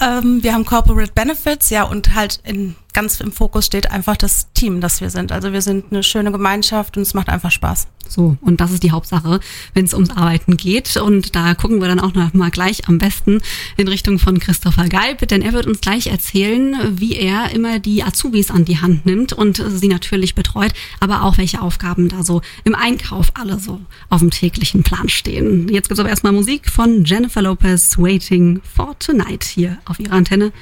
Ähm, 0.00 0.42
wir 0.42 0.54
haben 0.54 0.64
Corporate 0.64 1.12
Benefits, 1.12 1.70
ja, 1.70 1.84
und 1.84 2.14
halt 2.14 2.40
in 2.44 2.76
ganz 2.94 3.20
im 3.20 3.32
Fokus 3.32 3.66
steht 3.66 3.90
einfach 3.90 4.16
das 4.16 4.52
Team, 4.54 4.80
das 4.80 5.00
wir 5.00 5.10
sind. 5.10 5.32
Also 5.32 5.52
wir 5.52 5.60
sind 5.60 5.86
eine 5.90 6.02
schöne 6.02 6.32
Gemeinschaft 6.32 6.96
und 6.96 7.02
es 7.02 7.12
macht 7.12 7.28
einfach 7.28 7.50
Spaß. 7.50 7.88
So, 8.08 8.36
und 8.40 8.60
das 8.60 8.70
ist 8.70 8.82
die 8.82 8.90
Hauptsache, 8.90 9.40
wenn 9.72 9.84
es 9.84 9.94
ums 9.94 10.10
Arbeiten 10.10 10.56
geht. 10.56 10.96
Und 10.96 11.34
da 11.34 11.54
gucken 11.54 11.80
wir 11.80 11.88
dann 11.88 12.00
auch 12.00 12.14
noch 12.14 12.32
mal 12.34 12.50
gleich 12.50 12.88
am 12.88 12.98
besten 12.98 13.40
in 13.76 13.88
Richtung 13.88 14.18
von 14.18 14.38
Christopher 14.38 14.88
Geib, 14.88 15.26
denn 15.28 15.42
er 15.42 15.52
wird 15.52 15.66
uns 15.66 15.80
gleich 15.80 16.06
erzählen, 16.06 16.76
wie 16.98 17.16
er 17.16 17.50
immer 17.50 17.78
die 17.78 18.02
Azubis 18.02 18.50
an 18.50 18.64
die 18.64 18.80
Hand 18.80 19.06
nimmt 19.06 19.32
und 19.32 19.62
sie 19.66 19.88
natürlich 19.88 20.34
betreut, 20.34 20.72
aber 21.00 21.22
auch 21.22 21.38
welche 21.38 21.60
Aufgaben 21.60 22.08
da 22.08 22.22
so 22.22 22.42
im 22.64 22.74
Einkauf 22.74 23.32
alle 23.34 23.58
so 23.58 23.80
auf 24.10 24.20
dem 24.20 24.30
täglichen 24.30 24.82
Plan 24.82 25.08
stehen. 25.08 25.68
Jetzt 25.68 25.88
gibt's 25.88 26.00
aber 26.00 26.10
erstmal 26.10 26.32
Musik 26.32 26.70
von 26.70 27.04
Jennifer 27.04 27.42
Lopez, 27.42 27.98
Waiting 27.98 28.60
for 28.62 28.96
Tonight 28.98 29.44
hier 29.44 29.78
auf 29.86 29.98
ihrer 29.98 30.12
Antenne. 30.12 30.52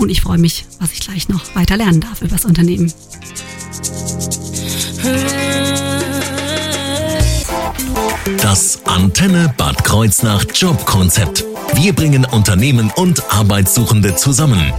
Und 0.00 0.08
ich 0.08 0.22
freue 0.22 0.38
mich, 0.38 0.64
was 0.78 0.92
ich 0.92 1.00
gleich 1.00 1.28
noch 1.28 1.54
weiter 1.54 1.76
lernen 1.76 2.00
darf 2.00 2.22
über 2.22 2.30
das 2.30 2.46
Unternehmen. 2.46 2.90
Das 8.40 8.80
Antenne 8.86 9.52
Bad 9.58 9.84
Kreuznach 9.84 10.46
Jobkonzept. 10.54 11.44
Wir 11.74 11.92
bringen 11.92 12.24
Unternehmen 12.24 12.90
und 12.96 13.22
Arbeitssuchende 13.30 14.16
zusammen. 14.16 14.72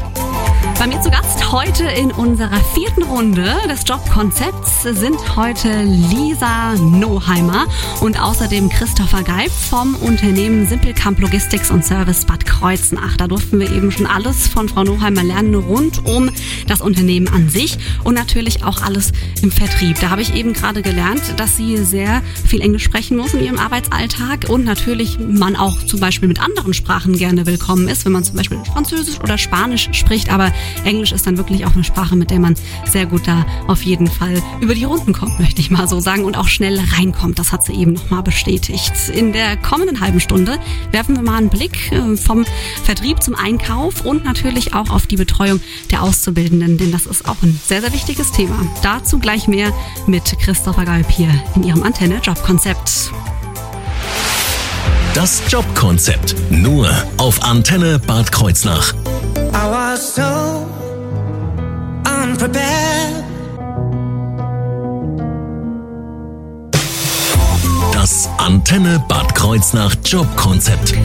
Bei 0.81 0.87
mir 0.87 0.99
zu 0.99 1.11
Gast 1.11 1.51
heute 1.51 1.83
in 1.83 2.11
unserer 2.11 2.59
vierten 2.73 3.03
Runde 3.03 3.55
des 3.69 3.83
Jobkonzepts 3.85 4.81
sind 4.81 5.35
heute 5.35 5.83
Lisa 5.83 6.73
Noheimer 6.73 7.67
und 8.01 8.19
außerdem 8.19 8.67
Christopher 8.69 9.21
Geib 9.21 9.51
vom 9.51 9.93
Unternehmen 9.97 10.65
Simpelkamp 10.65 11.19
Logistics 11.19 11.69
und 11.69 11.85
Service 11.85 12.25
Bad 12.25 12.47
Kreuznach. 12.47 13.15
Da 13.15 13.27
durften 13.27 13.59
wir 13.59 13.71
eben 13.71 13.91
schon 13.91 14.07
alles 14.07 14.47
von 14.47 14.69
Frau 14.69 14.83
Noheimer 14.83 15.21
lernen 15.21 15.53
rund 15.53 16.03
um 16.07 16.31
das 16.65 16.81
Unternehmen 16.81 17.27
an 17.27 17.47
sich 17.47 17.77
und 18.03 18.15
natürlich 18.15 18.63
auch 18.63 18.81
alles 18.81 19.11
im 19.43 19.51
Vertrieb. 19.51 19.99
Da 19.99 20.09
habe 20.09 20.23
ich 20.23 20.33
eben 20.33 20.53
gerade 20.53 20.81
gelernt, 20.81 21.21
dass 21.37 21.57
sie 21.57 21.77
sehr 21.77 22.23
viel 22.43 22.59
Englisch 22.59 22.85
sprechen 22.85 23.17
muss 23.17 23.35
in 23.35 23.43
ihrem 23.43 23.59
Arbeitsalltag 23.59 24.49
und 24.49 24.65
natürlich 24.65 25.19
man 25.19 25.55
auch 25.55 25.77
zum 25.85 25.99
Beispiel 25.99 26.27
mit 26.27 26.41
anderen 26.41 26.73
Sprachen 26.73 27.15
gerne 27.15 27.45
willkommen 27.45 27.87
ist, 27.87 28.03
wenn 28.05 28.13
man 28.13 28.23
zum 28.23 28.35
Beispiel 28.35 28.57
Französisch 28.65 29.19
oder 29.19 29.37
Spanisch 29.37 29.89
spricht, 29.91 30.33
aber 30.33 30.51
Englisch 30.83 31.11
ist 31.11 31.27
dann 31.27 31.37
wirklich 31.37 31.65
auch 31.65 31.73
eine 31.73 31.83
Sprache, 31.83 32.15
mit 32.15 32.31
der 32.31 32.39
man 32.39 32.55
sehr 32.85 33.05
gut 33.05 33.27
da 33.27 33.45
auf 33.67 33.83
jeden 33.83 34.07
Fall 34.07 34.41
über 34.59 34.75
die 34.75 34.83
Runden 34.83 35.13
kommt, 35.13 35.39
möchte 35.39 35.61
ich 35.61 35.71
mal 35.71 35.87
so 35.87 35.99
sagen, 35.99 36.23
und 36.25 36.37
auch 36.37 36.47
schnell 36.47 36.79
reinkommt. 36.97 37.39
Das 37.39 37.51
hat 37.51 37.63
sie 37.63 37.73
eben 37.73 37.93
nochmal 37.93 38.23
bestätigt. 38.23 38.93
In 39.13 39.33
der 39.33 39.57
kommenden 39.57 39.99
halben 39.99 40.19
Stunde 40.19 40.59
werfen 40.91 41.15
wir 41.15 41.23
mal 41.23 41.37
einen 41.37 41.49
Blick 41.49 41.91
äh, 41.91 42.15
vom 42.17 42.45
Vertrieb 42.83 43.21
zum 43.23 43.35
Einkauf 43.35 44.05
und 44.05 44.25
natürlich 44.25 44.73
auch 44.73 44.89
auf 44.89 45.07
die 45.07 45.17
Betreuung 45.17 45.59
der 45.91 46.03
Auszubildenden, 46.03 46.77
denn 46.77 46.91
das 46.91 47.05
ist 47.05 47.27
auch 47.27 47.41
ein 47.41 47.59
sehr, 47.65 47.81
sehr 47.81 47.93
wichtiges 47.93 48.31
Thema. 48.31 48.55
Dazu 48.81 49.19
gleich 49.19 49.47
mehr 49.47 49.71
mit 50.07 50.37
Christopher 50.39 50.85
Galb 50.85 51.09
hier 51.09 51.29
in 51.55 51.63
ihrem 51.63 51.83
Antenne 51.83 52.19
Jobkonzept. 52.23 53.11
Das 55.13 55.41
Jobkonzept 55.49 56.35
nur 56.49 56.89
auf 57.17 57.43
Antenne 57.43 57.99
Bad 57.99 58.31
Kreuznach. 58.31 58.93
I 59.63 59.69
was 59.69 60.13
so 60.15 60.65
unprepared. 62.03 63.00
Antenne 68.41 68.97
Bad 69.07 69.35
Kreuznach 69.35 69.95
Jobkonzept. 70.03 70.95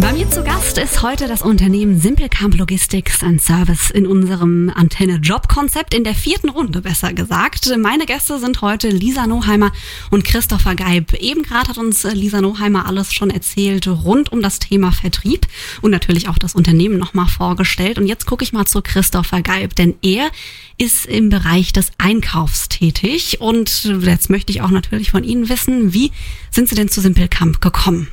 Bei 0.00 0.10
mir 0.14 0.30
zu 0.30 0.42
Gast 0.42 0.78
ist 0.78 1.02
heute 1.02 1.28
das 1.28 1.42
Unternehmen 1.42 2.00
Simpelkamp 2.00 2.56
Logistics 2.56 3.22
and 3.22 3.42
Service 3.42 3.90
in 3.90 4.06
unserem 4.06 4.72
Antenne 4.74 5.16
Jobkonzept 5.16 5.92
in 5.92 6.02
der 6.02 6.14
vierten 6.14 6.48
Runde, 6.48 6.80
besser 6.80 7.12
gesagt. 7.12 7.70
Meine 7.76 8.06
Gäste 8.06 8.38
sind 8.38 8.62
heute 8.62 8.88
Lisa 8.88 9.26
Noheimer 9.26 9.70
und 10.10 10.24
Christopher 10.24 10.76
Geib. 10.76 11.12
Eben 11.12 11.42
gerade 11.42 11.68
hat 11.68 11.76
uns 11.76 12.04
Lisa 12.04 12.40
Noheimer 12.40 12.86
alles 12.86 13.12
schon 13.12 13.28
erzählt 13.28 13.86
rund 13.86 14.32
um 14.32 14.40
das 14.40 14.58
Thema 14.58 14.90
Vertrieb 14.90 15.46
und 15.82 15.90
natürlich 15.90 16.30
auch 16.30 16.38
das 16.38 16.54
Unternehmen 16.54 16.96
nochmal 16.96 17.28
vorgestellt. 17.28 17.98
Und 17.98 18.06
jetzt 18.06 18.24
gucke 18.24 18.44
ich 18.44 18.54
mal 18.54 18.64
zu 18.64 18.80
Christopher 18.80 19.42
Geib, 19.42 19.74
denn 19.74 19.94
er 20.00 20.30
ist 20.78 21.06
im 21.06 21.28
Bereich 21.28 21.72
des 21.72 21.90
Einkaufs 21.98 22.68
tätig. 22.68 23.40
Und 23.40 23.84
jetzt 24.02 24.30
möchte 24.30 24.52
ich 24.52 24.62
auch 24.62 24.70
natürlich 24.70 25.10
von 25.10 25.24
Ihnen 25.24 25.48
wissen, 25.48 25.92
wie 25.92 26.12
sind 26.50 26.68
Sie 26.68 26.76
denn 26.78 26.88
zu 26.88 27.00
Simpelkamp 27.00 27.60
gekommen? 27.60 28.08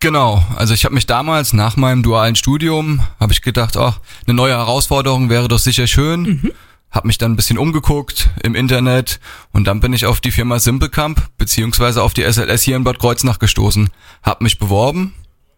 Genau, 0.00 0.44
also 0.54 0.74
ich 0.74 0.84
habe 0.84 0.94
mich 0.94 1.06
damals 1.06 1.52
nach 1.52 1.76
meinem 1.76 2.04
dualen 2.04 2.36
Studium, 2.36 3.00
habe 3.18 3.32
ich 3.32 3.42
gedacht, 3.42 3.76
ach, 3.76 3.98
eine 4.26 4.34
neue 4.34 4.52
Herausforderung 4.52 5.28
wäre 5.28 5.48
doch 5.48 5.58
sicher 5.58 5.88
schön. 5.88 6.22
Mhm. 6.22 6.52
Habe 6.90 7.08
mich 7.08 7.18
dann 7.18 7.32
ein 7.32 7.36
bisschen 7.36 7.58
umgeguckt 7.58 8.30
im 8.42 8.54
Internet 8.54 9.20
und 9.52 9.64
dann 9.64 9.80
bin 9.80 9.92
ich 9.92 10.06
auf 10.06 10.20
die 10.20 10.30
Firma 10.30 10.58
Simplecamp 10.58 11.20
beziehungsweise 11.36 12.02
auf 12.02 12.14
die 12.14 12.22
SLS 12.22 12.62
hier 12.62 12.76
in 12.76 12.84
Bad 12.84 12.98
Kreuznach 12.98 13.38
gestoßen. 13.38 13.90
Habe 14.22 14.44
mich 14.44 14.58
beworben 14.58 15.14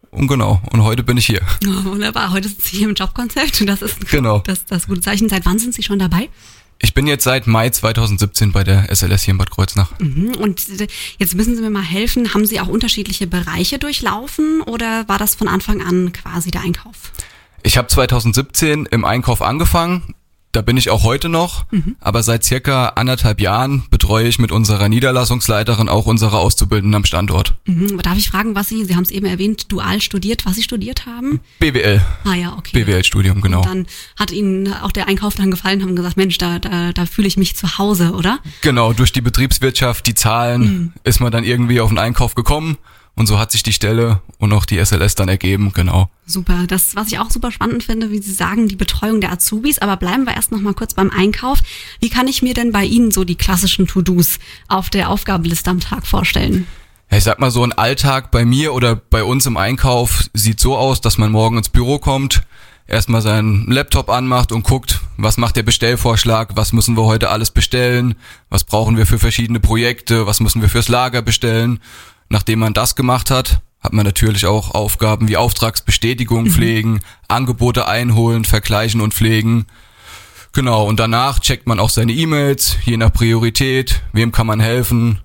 und 0.09 0.27
genau, 0.27 0.61
und 0.71 0.83
heute 0.83 1.03
bin 1.03 1.17
ich 1.17 1.27
hier. 1.27 1.41
Oh, 1.65 1.83
wunderbar, 1.85 2.31
heute 2.31 2.49
sind 2.49 2.61
Sie 2.61 2.77
hier 2.77 2.89
im 2.89 2.95
Jobkonzept 2.95 3.61
und 3.61 3.67
das 3.67 3.81
ist 3.81 4.09
genau. 4.09 4.39
das, 4.39 4.65
das 4.65 4.87
gute 4.87 5.01
Zeichen. 5.01 5.29
Seit 5.29 5.45
wann 5.45 5.57
sind 5.57 5.73
Sie 5.73 5.83
schon 5.83 5.99
dabei? 5.99 6.29
Ich 6.83 6.95
bin 6.95 7.05
jetzt 7.05 7.23
seit 7.23 7.45
Mai 7.45 7.69
2017 7.69 8.51
bei 8.51 8.63
der 8.63 8.93
SLS 8.93 9.23
hier 9.23 9.33
in 9.33 9.37
Bad 9.37 9.51
Kreuznach. 9.51 9.91
Mhm. 9.99 10.35
Und 10.35 10.65
jetzt 11.19 11.35
müssen 11.35 11.55
Sie 11.55 11.61
mir 11.61 11.69
mal 11.69 11.83
helfen, 11.83 12.33
haben 12.33 12.45
Sie 12.45 12.59
auch 12.59 12.67
unterschiedliche 12.67 13.27
Bereiche 13.27 13.77
durchlaufen 13.77 14.61
oder 14.61 15.07
war 15.07 15.19
das 15.19 15.35
von 15.35 15.47
Anfang 15.47 15.81
an 15.81 16.11
quasi 16.11 16.49
der 16.49 16.61
Einkauf? 16.61 17.11
Ich 17.61 17.77
habe 17.77 17.87
2017 17.87 18.87
im 18.87 19.05
Einkauf 19.05 19.43
angefangen, 19.43 20.15
da 20.51 20.61
bin 20.61 20.77
ich 20.77 20.89
auch 20.89 21.03
heute 21.03 21.29
noch, 21.29 21.65
mhm. 21.71 21.95
aber 21.99 22.23
seit 22.23 22.43
circa 22.43 22.89
anderthalb 22.89 23.39
Jahren 23.39 23.83
betreue 23.89 24.27
ich 24.27 24.39
mit 24.39 24.51
unserer 24.51 24.89
Niederlassungsleiterin 24.89 25.89
auch 25.89 26.05
unsere 26.05 26.37
Auszubildenden 26.39 26.95
am 26.95 27.05
Standort. 27.05 27.55
Mhm. 27.65 27.97
Darf 27.99 28.17
ich 28.17 28.29
fragen, 28.29 28.55
was 28.55 28.67
Sie, 28.67 28.83
Sie 28.85 28.95
haben 28.95 29.03
es 29.03 29.11
eben 29.11 29.25
erwähnt, 29.25 29.71
dual 29.71 30.01
studiert, 30.01 30.45
was 30.45 30.55
Sie 30.55 30.63
studiert 30.63 31.05
haben? 31.05 31.39
BWL. 31.59 32.01
Ah 32.25 32.35
ja, 32.35 32.55
okay. 32.57 32.83
BWL-Studium, 32.83 33.41
genau. 33.41 33.59
Und 33.59 33.65
dann 33.65 33.87
hat 34.17 34.31
Ihnen 34.31 34.73
auch 34.73 34.91
der 34.91 35.07
Einkauf 35.07 35.35
dann 35.35 35.51
gefallen, 35.51 35.81
haben 35.81 35.95
gesagt, 35.95 36.17
Mensch, 36.17 36.37
da, 36.37 36.59
da, 36.59 36.91
da 36.91 37.05
fühle 37.05 37.27
ich 37.27 37.37
mich 37.37 37.55
zu 37.55 37.77
Hause, 37.77 38.11
oder? 38.11 38.39
Genau, 38.61 38.93
durch 38.93 39.13
die 39.13 39.21
Betriebswirtschaft, 39.21 40.05
die 40.07 40.15
Zahlen, 40.15 40.61
mhm. 40.61 40.93
ist 41.03 41.21
man 41.21 41.31
dann 41.31 41.43
irgendwie 41.43 41.79
auf 41.79 41.89
den 41.89 41.99
Einkauf 41.99 42.35
gekommen 42.35 42.77
und 43.15 43.27
so 43.27 43.37
hat 43.37 43.51
sich 43.51 43.61
die 43.61 43.73
Stelle 43.73 44.21
und 44.37 44.53
auch 44.53 44.65
die 44.65 44.83
SLS 44.83 45.15
dann 45.15 45.27
ergeben, 45.27 45.73
genau. 45.73 46.09
Super. 46.25 46.65
Das, 46.67 46.95
was 46.95 47.07
ich 47.07 47.19
auch 47.19 47.29
super 47.29 47.51
spannend 47.51 47.83
finde, 47.83 48.09
wie 48.09 48.19
Sie 48.19 48.31
sagen, 48.31 48.67
die 48.67 48.77
Betreuung 48.77 49.19
der 49.19 49.31
Azubis. 49.31 49.79
Aber 49.79 49.97
bleiben 49.97 50.25
wir 50.25 50.33
erst 50.33 50.51
noch 50.51 50.61
mal 50.61 50.73
kurz 50.73 50.93
beim 50.93 51.11
Einkauf. 51.11 51.59
Wie 51.99 52.09
kann 52.09 52.27
ich 52.27 52.41
mir 52.41 52.53
denn 52.53 52.71
bei 52.71 52.85
Ihnen 52.85 53.11
so 53.11 53.23
die 53.23 53.35
klassischen 53.35 53.85
To-Dos 53.85 54.39
auf 54.69 54.89
der 54.89 55.09
Aufgabenliste 55.09 55.69
am 55.69 55.81
Tag 55.81 56.07
vorstellen? 56.07 56.67
Ja, 57.11 57.17
ich 57.17 57.25
sag 57.25 57.39
mal 57.39 57.51
so 57.51 57.63
ein 57.63 57.73
Alltag 57.73 58.31
bei 58.31 58.45
mir 58.45 58.73
oder 58.73 58.95
bei 58.95 59.25
uns 59.25 59.45
im 59.45 59.57
Einkauf 59.57 60.29
sieht 60.33 60.61
so 60.61 60.77
aus, 60.77 61.01
dass 61.01 61.17
man 61.17 61.31
morgen 61.31 61.57
ins 61.57 61.67
Büro 61.67 61.99
kommt, 61.99 62.43
erstmal 62.87 63.21
seinen 63.21 63.69
Laptop 63.69 64.09
anmacht 64.09 64.53
und 64.53 64.63
guckt, 64.63 65.01
was 65.17 65.35
macht 65.35 65.57
der 65.57 65.63
Bestellvorschlag, 65.63 66.55
was 66.55 66.71
müssen 66.71 66.95
wir 66.95 67.03
heute 67.03 67.29
alles 67.29 67.51
bestellen, 67.51 68.15
was 68.49 68.63
brauchen 68.63 68.95
wir 68.95 69.05
für 69.05 69.19
verschiedene 69.19 69.59
Projekte, 69.59 70.25
was 70.25 70.39
müssen 70.39 70.61
wir 70.61 70.69
fürs 70.69 70.87
Lager 70.87 71.21
bestellen 71.21 71.81
Nachdem 72.31 72.59
man 72.59 72.73
das 72.73 72.95
gemacht 72.95 73.29
hat, 73.29 73.59
hat 73.81 73.91
man 73.91 74.05
natürlich 74.05 74.45
auch 74.45 74.73
Aufgaben 74.73 75.27
wie 75.27 75.35
Auftragsbestätigung 75.35 76.45
mhm. 76.45 76.51
pflegen, 76.51 76.99
Angebote 77.27 77.89
einholen, 77.89 78.45
vergleichen 78.45 79.01
und 79.01 79.13
pflegen. 79.13 79.65
Genau, 80.53 80.87
und 80.87 80.97
danach 80.97 81.39
checkt 81.39 81.67
man 81.67 81.77
auch 81.77 81.89
seine 81.89 82.13
E-Mails, 82.13 82.77
je 82.85 82.95
nach 82.95 83.11
Priorität, 83.11 84.01
wem 84.13 84.31
kann 84.31 84.47
man 84.47 84.61
helfen. 84.61 85.19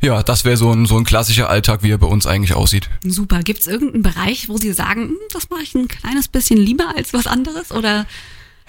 Ja, 0.00 0.24
das 0.24 0.44
wäre 0.44 0.56
so 0.56 0.72
ein, 0.72 0.86
so 0.86 0.96
ein 0.96 1.04
klassischer 1.04 1.48
Alltag, 1.50 1.84
wie 1.84 1.92
er 1.92 1.98
bei 1.98 2.08
uns 2.08 2.26
eigentlich 2.26 2.54
aussieht. 2.54 2.90
Super. 3.04 3.44
Gibt 3.44 3.60
es 3.60 3.68
irgendeinen 3.68 4.02
Bereich, 4.02 4.48
wo 4.48 4.56
Sie 4.58 4.72
sagen, 4.72 5.10
hm, 5.10 5.16
das 5.32 5.50
mache 5.50 5.62
ich 5.62 5.72
ein 5.76 5.86
kleines 5.86 6.26
bisschen 6.26 6.58
lieber 6.58 6.94
als 6.96 7.14
was 7.14 7.28
anderes? 7.28 7.70
Oder 7.70 8.06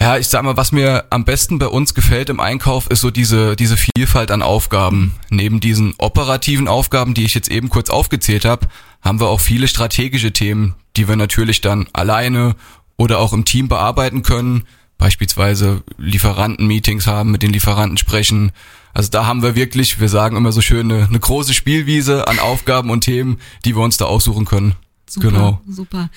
ja, 0.01 0.17
ich 0.17 0.27
sag 0.27 0.43
mal, 0.43 0.55
was 0.55 0.71
mir 0.71 1.05
am 1.09 1.25
besten 1.25 1.59
bei 1.59 1.67
uns 1.67 1.93
gefällt 1.93 2.29
im 2.29 2.39
Einkauf, 2.39 2.87
ist 2.89 3.01
so 3.01 3.11
diese, 3.11 3.57
diese 3.57 3.75
Vielfalt 3.75 4.31
an 4.31 4.41
Aufgaben. 4.41 5.13
Neben 5.29 5.59
diesen 5.59 5.93
operativen 5.97 6.69
Aufgaben, 6.69 7.13
die 7.13 7.25
ich 7.25 7.33
jetzt 7.33 7.51
eben 7.51 7.67
kurz 7.67 7.89
aufgezählt 7.89 8.45
habe, 8.45 8.67
haben 9.01 9.19
wir 9.19 9.27
auch 9.27 9.41
viele 9.41 9.67
strategische 9.67 10.31
Themen, 10.31 10.75
die 10.95 11.09
wir 11.09 11.17
natürlich 11.17 11.59
dann 11.59 11.87
alleine 11.91 12.55
oder 12.95 13.19
auch 13.19 13.33
im 13.33 13.43
Team 13.43 13.67
bearbeiten 13.67 14.23
können. 14.23 14.63
Beispielsweise 14.97 15.83
Lieferanten-Meetings 15.97 17.05
haben, 17.05 17.31
mit 17.31 17.43
den 17.43 17.51
Lieferanten 17.51 17.97
sprechen. 17.97 18.53
Also 18.93 19.09
da 19.09 19.25
haben 19.25 19.43
wir 19.43 19.55
wirklich, 19.55 19.99
wir 19.99 20.09
sagen 20.09 20.37
immer 20.37 20.53
so 20.53 20.61
schön, 20.61 20.91
eine, 20.91 21.07
eine 21.07 21.19
große 21.19 21.53
Spielwiese 21.53 22.27
an 22.27 22.39
Aufgaben 22.39 22.89
und 22.89 23.01
Themen, 23.01 23.39
die 23.65 23.75
wir 23.75 23.83
uns 23.83 23.97
da 23.97 24.05
aussuchen 24.05 24.45
können. 24.45 24.75
Super, 25.09 25.27
genau. 25.27 25.61
super. 25.67 26.09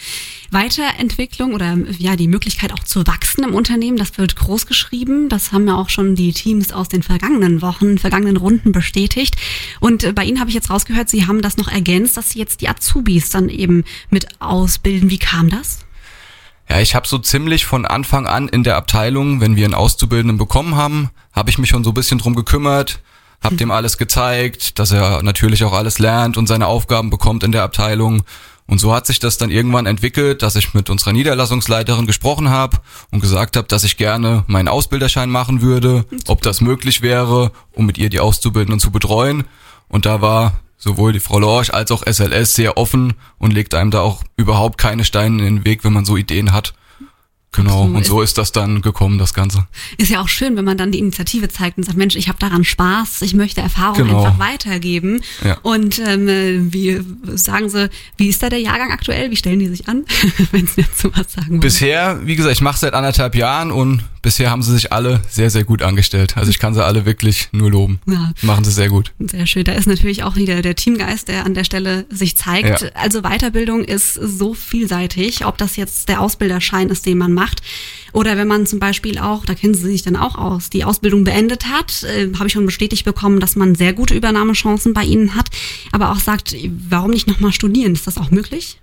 Weiterentwicklung 0.51 1.55
oder 1.55 1.77
ja 1.99 2.15
die 2.17 2.29
Möglichkeit 2.29 2.73
auch 2.73 2.85
zu 2.85 3.07
wachsen 3.07 3.45
im 3.45 3.55
Unternehmen, 3.55 3.97
das 3.97 4.19
wird 4.19 4.37
groß 4.37 4.67
geschrieben. 4.67 5.29
Das 5.29 5.53
haben 5.53 5.67
ja 5.67 5.77
auch 5.77 5.89
schon 5.89 6.15
die 6.15 6.33
Teams 6.33 6.73
aus 6.73 6.89
den 6.89 7.03
vergangenen 7.03 7.63
Wochen, 7.63 7.99
vergangenen 7.99 8.37
Runden 8.37 8.73
bestätigt. 8.73 9.37
Und 9.81 10.05
äh, 10.05 10.13
bei 10.13 10.25
Ihnen 10.25 10.41
habe 10.41 10.51
ich 10.51 10.55
jetzt 10.55 10.71
rausgehört, 10.71 11.09
Sie 11.09 11.27
haben 11.27 11.41
das 11.41 11.57
noch 11.57 11.69
ergänzt, 11.69 12.17
dass 12.17 12.31
Sie 12.31 12.39
jetzt 12.39 12.61
die 12.61 12.69
Azubis 12.69 13.31
dann 13.31 13.49
eben 13.49 13.85
mit 14.11 14.41
ausbilden. 14.41 15.11
Wie 15.11 15.19
kam 15.19 15.49
das? 15.49 15.81
Ja, 16.69 16.81
ich 16.81 16.95
habe 16.95 17.07
so 17.07 17.19
ziemlich 17.19 17.67
von 17.67 17.85
Anfang 17.87 18.27
an 18.27 18.49
in 18.49 18.63
der 18.63 18.77
Abteilung, 18.77 19.41
wenn 19.41 19.57
wir 19.57 19.65
einen 19.65 19.75
Auszubildenden 19.75 20.39
bekommen 20.39 20.77
haben, 20.77 21.11
habe 21.33 21.51
ich 21.51 21.59
mich 21.59 21.69
schon 21.69 21.85
so 21.85 21.91
ein 21.91 21.95
bisschen 21.95 22.19
drum 22.19 22.35
gekümmert, 22.35 23.01
habe 23.43 23.55
mhm. 23.55 23.59
dem 23.59 23.71
alles 23.71 23.99
gezeigt, 23.99 24.79
dass 24.79 24.91
er 24.91 25.23
natürlich 25.23 25.65
auch 25.65 25.73
alles 25.73 25.99
lernt 25.99 26.37
und 26.37 26.47
seine 26.47 26.67
Aufgaben 26.67 27.11
bekommt 27.11 27.43
in 27.43 27.53
der 27.53 27.63
Abteilung 27.63 28.23
und 28.67 28.79
so 28.79 28.95
hat 28.95 29.07
sich 29.07 29.19
das 29.19 29.39
dann 29.39 29.51
irgendwann 29.51 29.87
entwickelt, 29.87 30.43
dass 30.43 30.57
ich 30.57 30.73
mit 30.73 30.89
unserer 30.89 31.13
Niederlassungsleiterin 31.13 32.07
gesprochen 32.07 32.49
habe 32.49 32.79
und 33.11 33.21
gesagt 33.21 33.57
habe, 33.57 33.69
dass 33.69 33.85
ich 33.85 33.97
gerne 33.97 34.45
meinen 34.47 34.69
Ausbilderschein 34.69 35.31
machen 35.31 35.63
würde, 35.63 36.05
ob 36.27 36.43
das 36.43 36.61
möglich 36.61 37.03
wäre, 37.03 37.53
um 37.73 37.87
mit 37.87 37.99
ihr 37.99 38.09
die 38.09 38.21
Auszubildenden 38.21 38.81
zu 38.81 38.91
betreuen. 38.91 39.45
Und 39.89 40.07
da 40.07 40.21
war 40.21 40.61
sowohl 40.79 41.13
die 41.13 41.21
Frau 41.21 41.39
Lorch 41.39 41.75
als 41.75 41.91
auch 41.91 42.03
SLS 42.07 42.55
sehr 42.55 42.77
offen 42.77 43.15
und 43.39 43.53
legt 43.53 43.75
einem 43.75 43.91
da 43.91 44.01
auch 44.01 44.23
überhaupt 44.37 44.79
keine 44.79 45.05
Steine 45.05 45.39
in 45.47 45.57
den 45.57 45.65
Weg, 45.65 45.85
wenn 45.85 45.93
man 45.93 46.05
so 46.05 46.17
Ideen 46.17 46.53
hat. 46.53 46.75
Genau, 47.55 47.85
und 47.85 48.07
so 48.07 48.23
ist 48.23 48.39
das 48.39 48.51
dann 48.53 48.81
gekommen, 48.81 49.19
das 49.19 49.35
Ganze. 49.35 49.67
Ist 49.99 50.11
ja 50.11 50.23
auch 50.23 50.29
schön, 50.29 50.57
wenn 50.57 50.65
man 50.65 50.79
dann 50.79 50.91
die 50.91 50.99
Initiative 50.99 51.49
zeigt 51.49 51.77
und 51.77 51.85
sagt, 51.85 51.99
Mensch, 51.99 52.17
ich 52.17 52.29
habe 52.29 52.39
daran 52.39 52.65
Spaß, 52.65 53.21
ich 53.21 53.35
möchte 53.35 53.61
Erfahrung 53.61 53.99
Genau. 53.99 54.25
einfach 54.25 54.39
weitergeben. 54.39 55.21
Ja. 55.45 55.59
Und 55.63 55.99
ähm, 55.99 56.29
äh, 56.29 56.73
wie 56.73 57.01
sagen 57.37 57.69
Sie, 57.69 57.91
wie 58.17 58.29
ist 58.29 58.43
da 58.43 58.49
der 58.49 58.59
Jahrgang 58.61 58.91
aktuell? 58.91 59.31
Wie 59.31 59.37
stellen 59.37 59.59
die 59.59 59.69
sich 59.69 59.87
an, 59.87 60.07
wenn 60.53 60.67
Sie 60.67 60.83
dazu 60.83 61.11
was 61.15 61.33
sagen 61.35 61.51
wollen? 61.51 61.61
Bisher, 61.61 62.21
wie 62.25 62.37
gesagt, 62.37 62.55
ich 62.55 62.63
mache 62.63 62.79
seit 62.79 62.95
anderthalb 62.95 63.35
Jahren 63.35 63.71
und 63.71 64.03
bisher 64.23 64.51
haben 64.51 64.63
sie 64.63 64.73
sich 64.73 64.93
alle 64.93 65.21
sehr, 65.29 65.51
sehr 65.51 65.65
gut 65.65 65.83
angestellt. 65.83 66.37
Also 66.37 66.51
ich 66.51 66.59
kann 66.59 66.75
sie 66.75 66.85
alle 66.85 67.05
wirklich 67.05 67.49
nur 67.53 67.71
loben. 67.71 68.01
Ja. 68.07 68.33
Machen 68.43 68.65
sie 68.65 68.71
sehr 68.71 68.89
gut. 68.89 69.13
Sehr 69.19 69.47
schön. 69.47 69.65
Da 69.65 69.73
ist 69.73 69.87
natürlich 69.87 70.23
auch 70.23 70.37
wieder 70.37 70.63
der 70.63 70.77
Teamgeist, 70.77 71.29
der 71.29 71.45
an 71.45 71.55
der 71.55 71.65
Stelle 71.65 72.07
sich 72.09 72.37
zeigt. 72.37 72.83
Ja. 72.83 72.89
Also 72.95 73.23
Weiterbildung 73.23 73.85
ist 73.85 74.15
so 74.15 74.55
vielseitig, 74.55 75.45
ob 75.45 75.59
das 75.59 75.77
jetzt 75.77 76.09
der 76.09 76.21
Ausbilderschein 76.21 76.89
ist, 76.89 77.05
den 77.05 77.19
man 77.19 77.33
macht. 77.33 77.63
Oder 78.13 78.37
wenn 78.37 78.49
man 78.49 78.67
zum 78.67 78.79
Beispiel 78.79 79.19
auch, 79.19 79.45
da 79.45 79.55
kennen 79.55 79.75
Sie 79.75 79.91
sich 79.91 80.03
dann 80.03 80.17
auch 80.17 80.37
aus, 80.37 80.71
die 80.71 80.85
Ausbildung 80.85 81.25
beendet 81.25 81.67
hat, 81.67 82.05
äh, 82.05 82.31
habe 82.35 82.47
ich 82.47 82.53
schon 82.53 82.67
bestätigt 82.67 83.05
bekommen, 83.05 83.41
dass 83.41 83.57
man 83.57 83.75
sehr 83.75 83.93
gute 83.93 84.15
Übernahmechancen 84.15 84.93
bei 84.93 85.03
Ihnen 85.03 85.35
hat, 85.35 85.49
aber 85.91 86.13
auch 86.13 86.21
sagt, 86.21 86.55
warum 86.89 87.11
nicht 87.11 87.27
nochmal 87.27 87.53
studieren? 87.53 87.95
Ist 87.95 88.07
das 88.07 88.19
auch 88.19 88.31
möglich? 88.31 88.79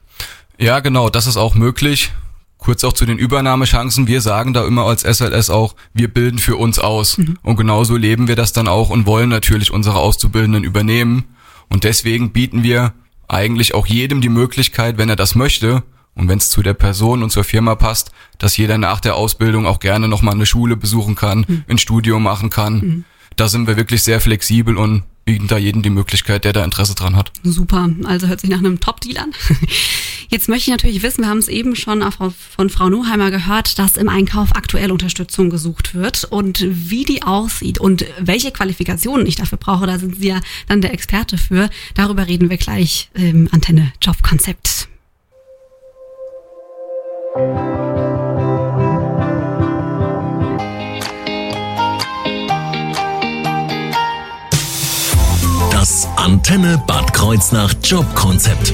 Ja, 0.57 0.81
genau, 0.81 1.09
das 1.09 1.27
ist 1.27 1.37
auch 1.37 1.55
möglich. 1.55 2.11
Kurz 2.59 2.83
auch 2.83 2.93
zu 2.93 3.05
den 3.05 3.17
Übernahmechancen. 3.17 4.07
Wir 4.07 4.21
sagen 4.21 4.53
da 4.53 4.67
immer 4.67 4.83
als 4.83 5.01
SLS 5.01 5.49
auch, 5.49 5.75
wir 5.93 6.09
bilden 6.09 6.37
für 6.37 6.57
uns 6.57 6.77
aus. 6.77 7.17
Und 7.41 7.55
genauso 7.55 7.95
leben 7.95 8.27
wir 8.27 8.35
das 8.35 8.53
dann 8.53 8.67
auch 8.67 8.89
und 8.89 9.05
wollen 9.05 9.29
natürlich 9.29 9.71
unsere 9.71 9.97
Auszubildenden 9.97 10.63
übernehmen. 10.63 11.23
Und 11.69 11.85
deswegen 11.85 12.31
bieten 12.31 12.61
wir 12.61 12.93
eigentlich 13.27 13.73
auch 13.73 13.87
jedem 13.87 14.21
die 14.21 14.29
Möglichkeit, 14.29 14.97
wenn 14.97 15.09
er 15.09 15.15
das 15.15 15.35
möchte 15.35 15.83
und 16.15 16.27
wenn 16.27 16.37
es 16.39 16.49
zu 16.49 16.61
der 16.61 16.73
Person 16.73 17.23
und 17.23 17.29
zur 17.29 17.45
Firma 17.45 17.75
passt, 17.75 18.11
dass 18.39 18.57
jeder 18.57 18.77
nach 18.77 18.99
der 18.99 19.15
Ausbildung 19.15 19.65
auch 19.65 19.79
gerne 19.79 20.07
nochmal 20.07 20.33
eine 20.33 20.45
Schule 20.45 20.75
besuchen 20.75 21.15
kann, 21.15 21.63
ein 21.69 21.77
Studium 21.77 22.23
machen 22.23 22.49
kann. 22.49 23.05
Da 23.37 23.47
sind 23.47 23.67
wir 23.67 23.77
wirklich 23.77 24.03
sehr 24.03 24.19
flexibel 24.19 24.77
und 24.77 25.03
bieten 25.29 25.47
da 25.47 25.59
jedem 25.59 25.83
die 25.83 25.91
Möglichkeit, 25.91 26.43
der 26.43 26.53
da 26.53 26.63
Interesse 26.63 26.95
dran 26.95 27.15
hat. 27.15 27.31
Super, 27.43 27.87
also 28.05 28.25
hört 28.25 28.41
sich 28.41 28.49
nach 28.49 28.57
einem 28.57 28.79
Top-Deal 28.79 29.19
an. 29.19 29.31
Jetzt 30.29 30.49
möchte 30.49 30.71
ich 30.71 30.75
natürlich 30.75 31.03
wissen, 31.03 31.21
wir 31.21 31.29
haben 31.29 31.37
es 31.37 31.47
eben 31.47 31.75
schon 31.75 32.03
von 32.11 32.69
Frau 32.71 32.89
Nuheimer 32.89 33.29
gehört, 33.29 33.77
dass 33.77 33.95
im 33.95 34.09
Einkauf 34.09 34.55
aktuell 34.55 34.91
Unterstützung 34.91 35.51
gesucht 35.51 35.93
wird 35.93 36.23
und 36.23 36.65
wie 36.67 37.05
die 37.05 37.21
aussieht 37.21 37.77
und 37.77 38.05
welche 38.19 38.51
Qualifikationen 38.51 39.27
ich 39.27 39.35
dafür 39.35 39.59
brauche, 39.59 39.85
da 39.85 39.99
sind 39.99 40.15
Sie 40.19 40.29
ja 40.29 40.39
dann 40.67 40.81
der 40.81 40.93
Experte 40.93 41.37
für. 41.37 41.69
Darüber 41.93 42.25
reden 42.25 42.49
wir 42.49 42.57
gleich 42.57 43.11
im 43.13 43.49
Antenne 43.51 43.93
Jobkonzept. 44.01 44.87
Das 47.35 47.88
Antenne 56.29 56.79
Bad 56.85 57.11
Kreuznach 57.11 57.73
Jobkonzept. 57.83 58.71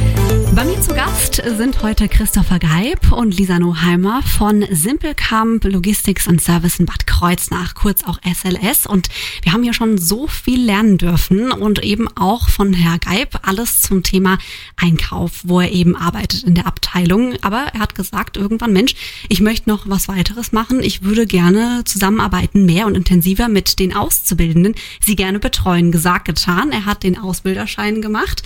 Bei 0.53 0.65
mir 0.65 0.79
zu 0.81 0.93
Gast 0.93 1.41
sind 1.57 1.81
heute 1.81 2.09
Christopher 2.09 2.59
Geib 2.59 3.13
und 3.13 3.37
Lisa 3.37 3.59
Noheimer 3.59 4.21
von 4.23 4.65
Simplecamp 4.69 5.63
Logistics 5.63 6.27
and 6.27 6.41
Service 6.41 6.79
in 6.79 6.85
Bad 6.85 7.07
Kreuznach, 7.07 7.75
kurz 7.75 8.03
auch 8.03 8.19
SLS. 8.23 8.85
Und 8.85 9.07
wir 9.41 9.53
haben 9.53 9.63
hier 9.63 9.73
schon 9.73 9.97
so 9.97 10.27
viel 10.27 10.63
lernen 10.63 10.97
dürfen 10.97 11.51
und 11.51 11.83
eben 11.83 12.07
auch 12.17 12.49
von 12.49 12.73
Herr 12.73 12.99
Geib 12.99 13.39
alles 13.41 13.81
zum 13.81 14.03
Thema 14.03 14.37
Einkauf, 14.75 15.41
wo 15.43 15.61
er 15.61 15.71
eben 15.71 15.95
arbeitet 15.95 16.43
in 16.43 16.55
der 16.55 16.67
Abteilung. 16.67 17.35
Aber 17.41 17.67
er 17.73 17.79
hat 17.79 17.95
gesagt, 17.95 18.37
irgendwann, 18.37 18.73
Mensch, 18.73 18.95
ich 19.29 19.41
möchte 19.41 19.69
noch 19.69 19.89
was 19.89 20.07
weiteres 20.07 20.51
machen. 20.51 20.83
Ich 20.83 21.03
würde 21.03 21.25
gerne 21.25 21.83
zusammenarbeiten, 21.85 22.65
mehr 22.65 22.85
und 22.85 22.95
intensiver 22.95 23.47
mit 23.47 23.79
den 23.79 23.95
Auszubildenden, 23.95 24.75
sie 25.01 25.15
gerne 25.15 25.39
betreuen. 25.39 25.91
Gesagt, 25.91 26.25
getan. 26.25 26.71
Er 26.71 26.85
hat 26.85 27.03
den 27.03 27.17
Ausbilderschein 27.45 28.01
gemacht 28.01 28.41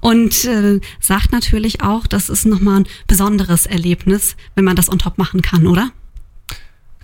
und 0.00 0.44
äh, 0.44 0.80
sagt 0.98 1.30
natürlich 1.30 1.82
auch, 1.82 2.06
das 2.08 2.28
ist 2.28 2.46
nochmal 2.46 2.80
ein 2.80 2.88
besonderes 3.06 3.66
Erlebnis, 3.66 4.36
wenn 4.56 4.64
man 4.64 4.74
das 4.74 4.90
on 4.90 4.98
top 4.98 5.18
machen 5.18 5.40
kann, 5.40 5.66
oder? 5.66 5.90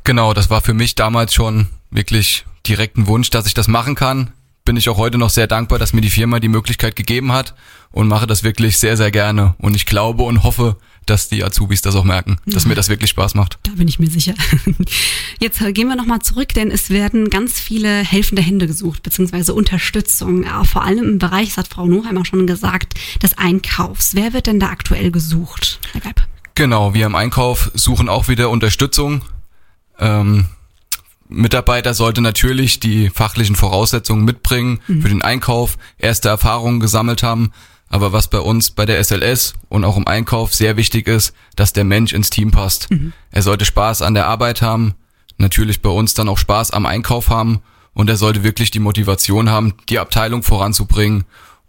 Genau, 0.03 0.35
das 0.35 0.51
war 0.51 0.61
für 0.61 0.75
mich 0.75 0.97
damals 0.97 1.35
schon 1.35 1.69
wirklich 1.91 2.45
direkt 2.67 2.97
ein 2.97 3.07
Wunsch, 3.07 3.31
dass 3.31 3.47
ich 3.47 3.55
das 3.55 3.69
machen 3.69 3.95
kann. 3.95 4.33
Bin 4.67 4.77
ich 4.77 4.89
auch 4.89 4.97
heute 4.97 5.17
noch 5.17 5.31
sehr 5.31 5.47
dankbar, 5.47 5.79
dass 5.79 5.93
mir 5.93 6.01
die 6.01 6.11
Firma 6.11 6.41
die 6.41 6.49
Möglichkeit 6.49 6.97
gegeben 6.97 7.31
hat 7.31 7.55
und 7.93 8.09
mache 8.09 8.27
das 8.27 8.43
wirklich 8.43 8.79
sehr, 8.79 8.97
sehr 8.97 9.13
gerne. 9.13 9.55
Und 9.59 9.77
ich 9.77 9.87
glaube 9.87 10.25
und 10.25 10.43
hoffe, 10.43 10.77
dass 11.07 11.29
die 11.29 11.45
Azubis 11.45 11.83
das 11.83 11.95
auch 11.95 12.03
merken, 12.03 12.39
dass 12.47 12.67
mir 12.67 12.75
das 12.75 12.89
wirklich 12.89 13.11
Spaß 13.11 13.37
macht. 13.37 13.61
Da 13.63 13.71
bin 13.77 13.87
ich 13.87 14.01
mir 14.01 14.11
sicher. 14.11 14.35
Jetzt 15.41 15.61
äh, 15.61 15.73
gehen 15.73 15.87
wir 15.87 15.95
nochmal 15.95 16.19
zurück, 16.19 16.53
denn 16.53 16.73
es 16.73 16.91
werden 16.91 17.31
ganz 17.31 17.61
viele 17.61 18.03
helfende 18.03 18.43
Hände 18.43 18.67
gesucht, 18.67 19.05
beziehungsweise 19.05 19.55
Unterstützung, 19.55 20.43
ja, 20.43 20.65
vor 20.65 20.83
allem 20.83 21.11
im 21.11 21.19
Bereich, 21.21 21.51
das 21.51 21.59
hat 21.59 21.69
Frau 21.69 21.87
Noheimer 21.87 22.25
schon 22.25 22.49
gesagt, 22.49 22.95
des 23.23 23.39
Einkaufs. 23.39 24.17
Wer 24.17 24.33
wird 24.33 24.49
denn 24.49 24.59
da 24.59 24.71
aktuell 24.71 25.13
gesucht, 25.13 25.79
Herr 25.93 26.01
Geib? 26.01 26.27
Genau, 26.57 26.93
wir 26.93 27.07
im 27.07 27.15
Einkauf 27.15 27.71
suchen 27.75 28.09
auch 28.09 28.27
wieder 28.27 28.51
Unterstützung. 28.51 29.23
Ähm, 30.01 30.47
Mitarbeiter 31.29 31.95
sollte 31.95 32.21
natürlich 32.21 32.81
die 32.81 33.11
fachlichen 33.11 33.57
Voraussetzungen 33.57 34.25
mitbringen 34.25 34.81
für 35.01 35.09
den 35.09 35.23
Einkauf, 35.23 35.79
erste 35.99 36.29
Erfahrungen 36.29 36.81
gesammelt 36.81 37.23
haben. 37.23 37.53
Aber 37.89 38.13
was 38.13 38.29
bei 38.29 38.41
uns 38.41 38.71
bei 38.71 38.85
der 38.85 39.03
SLS 39.03 39.55
und 39.69 39.85
auch 39.85 39.97
im 39.97 40.09
Einkauf 40.09 40.55
sehr 40.55 40.77
wichtig 40.77 41.07
ist, 41.07 41.35
dass 41.55 41.73
der 41.73 41.85
Mensch 41.85 42.13
ins 42.13 42.31
Team 42.31 42.51
passt. 42.51 42.89
Er 43.31 43.43
sollte 43.43 43.65
Spaß 43.65 44.03
an 44.03 44.15
der 44.15 44.27
Arbeit 44.27 44.61
haben, 44.61 44.95
natürlich 45.39 45.83
bei 45.83 45.91
uns 45.91 46.15
dann 46.15 46.29
auch 46.29 46.39
Spaß 46.39 46.73
am 46.73 46.87
Einkauf 46.87 47.29
haben 47.29 47.61
und 47.95 48.11
er 48.11 48.17
sollte 48.17 48.43
wirklich 48.43 48.71
die 48.71 48.81
Motivation 48.81 49.51
haben, 49.51 49.75
die 49.89 49.99
Abteilung 49.99 50.43
voranzubringen 50.43 51.25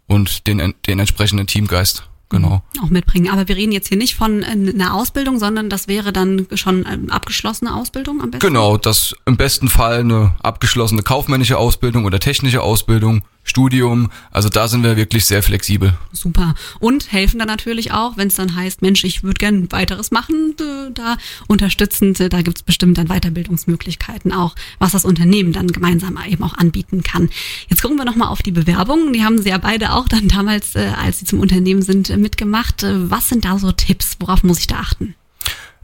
und 0.08 0.46
den, 0.46 0.74
den 0.86 0.98
entsprechenden 0.98 1.46
Teamgeist. 1.46 2.08
Genau. 2.30 2.62
Auch 2.82 2.90
mitbringen. 2.90 3.30
Aber 3.30 3.48
wir 3.48 3.56
reden 3.56 3.72
jetzt 3.72 3.88
hier 3.88 3.96
nicht 3.96 4.14
von 4.14 4.42
äh, 4.42 4.46
einer 4.46 4.94
Ausbildung, 4.94 5.38
sondern 5.38 5.70
das 5.70 5.88
wäre 5.88 6.12
dann 6.12 6.46
schon 6.54 6.84
ähm, 6.90 7.10
abgeschlossene 7.10 7.74
Ausbildung 7.74 8.20
am 8.20 8.30
besten. 8.30 8.46
Genau, 8.46 8.76
das 8.76 9.14
im 9.24 9.36
besten 9.36 9.68
Fall 9.68 10.00
eine 10.00 10.34
abgeschlossene 10.42 11.02
kaufmännische 11.02 11.56
Ausbildung 11.56 12.04
oder 12.04 12.20
technische 12.20 12.62
Ausbildung, 12.62 13.22
Studium. 13.44 14.10
Also 14.30 14.48
da 14.48 14.68
sind 14.68 14.82
wir 14.82 14.96
wirklich 14.96 15.24
sehr 15.24 15.42
flexibel. 15.42 15.94
Super. 16.12 16.54
Und 16.80 17.10
helfen 17.12 17.38
dann 17.38 17.48
natürlich 17.48 17.92
auch, 17.92 18.16
wenn 18.16 18.28
es 18.28 18.34
dann 18.34 18.54
heißt, 18.54 18.82
Mensch, 18.82 19.04
ich 19.04 19.22
würde 19.22 19.38
gern 19.38 19.72
weiteres 19.72 20.10
machen, 20.10 20.54
äh, 20.60 20.90
da 20.92 21.16
unterstützend, 21.46 22.20
da 22.20 22.42
gibt's 22.42 22.62
bestimmt 22.62 22.98
dann 22.98 23.08
Weiterbildungsmöglichkeiten 23.08 24.32
auch, 24.32 24.54
was 24.78 24.92
das 24.92 25.04
Unternehmen 25.04 25.52
dann 25.52 25.68
gemeinsam 25.68 26.18
eben 26.28 26.44
auch 26.44 26.54
anbieten 26.54 27.02
kann. 27.02 27.30
Jetzt 27.68 27.82
gucken 27.82 27.96
wir 27.96 28.04
nochmal 28.04 28.28
auf 28.28 28.42
die 28.42 28.52
Bewerbungen. 28.52 29.12
Die 29.12 29.24
haben 29.24 29.38
Sie 29.38 29.48
ja 29.48 29.58
beide 29.58 29.92
auch 29.92 30.08
dann 30.08 30.28
damals, 30.28 30.74
äh, 30.74 30.92
als 31.02 31.20
Sie 31.20 31.24
zum 31.24 31.40
Unternehmen 31.40 31.82
sind, 31.82 32.10
äh, 32.10 32.16
mitgemacht. 32.16 32.84
Was 32.84 33.28
sind 33.28 33.44
da 33.44 33.58
so 33.58 33.72
Tipps? 33.72 34.16
Worauf 34.20 34.42
muss 34.42 34.58
ich 34.58 34.66
da 34.66 34.76
achten? 34.76 35.14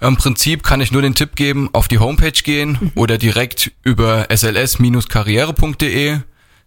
Im 0.00 0.16
Prinzip 0.16 0.62
kann 0.62 0.80
ich 0.80 0.92
nur 0.92 1.02
den 1.02 1.14
Tipp 1.14 1.36
geben, 1.36 1.70
auf 1.72 1.88
die 1.88 1.98
Homepage 1.98 2.32
gehen 2.32 2.92
oder 2.94 3.16
direkt 3.16 3.72
über 3.84 4.26
sls-karriere.de 4.30 6.18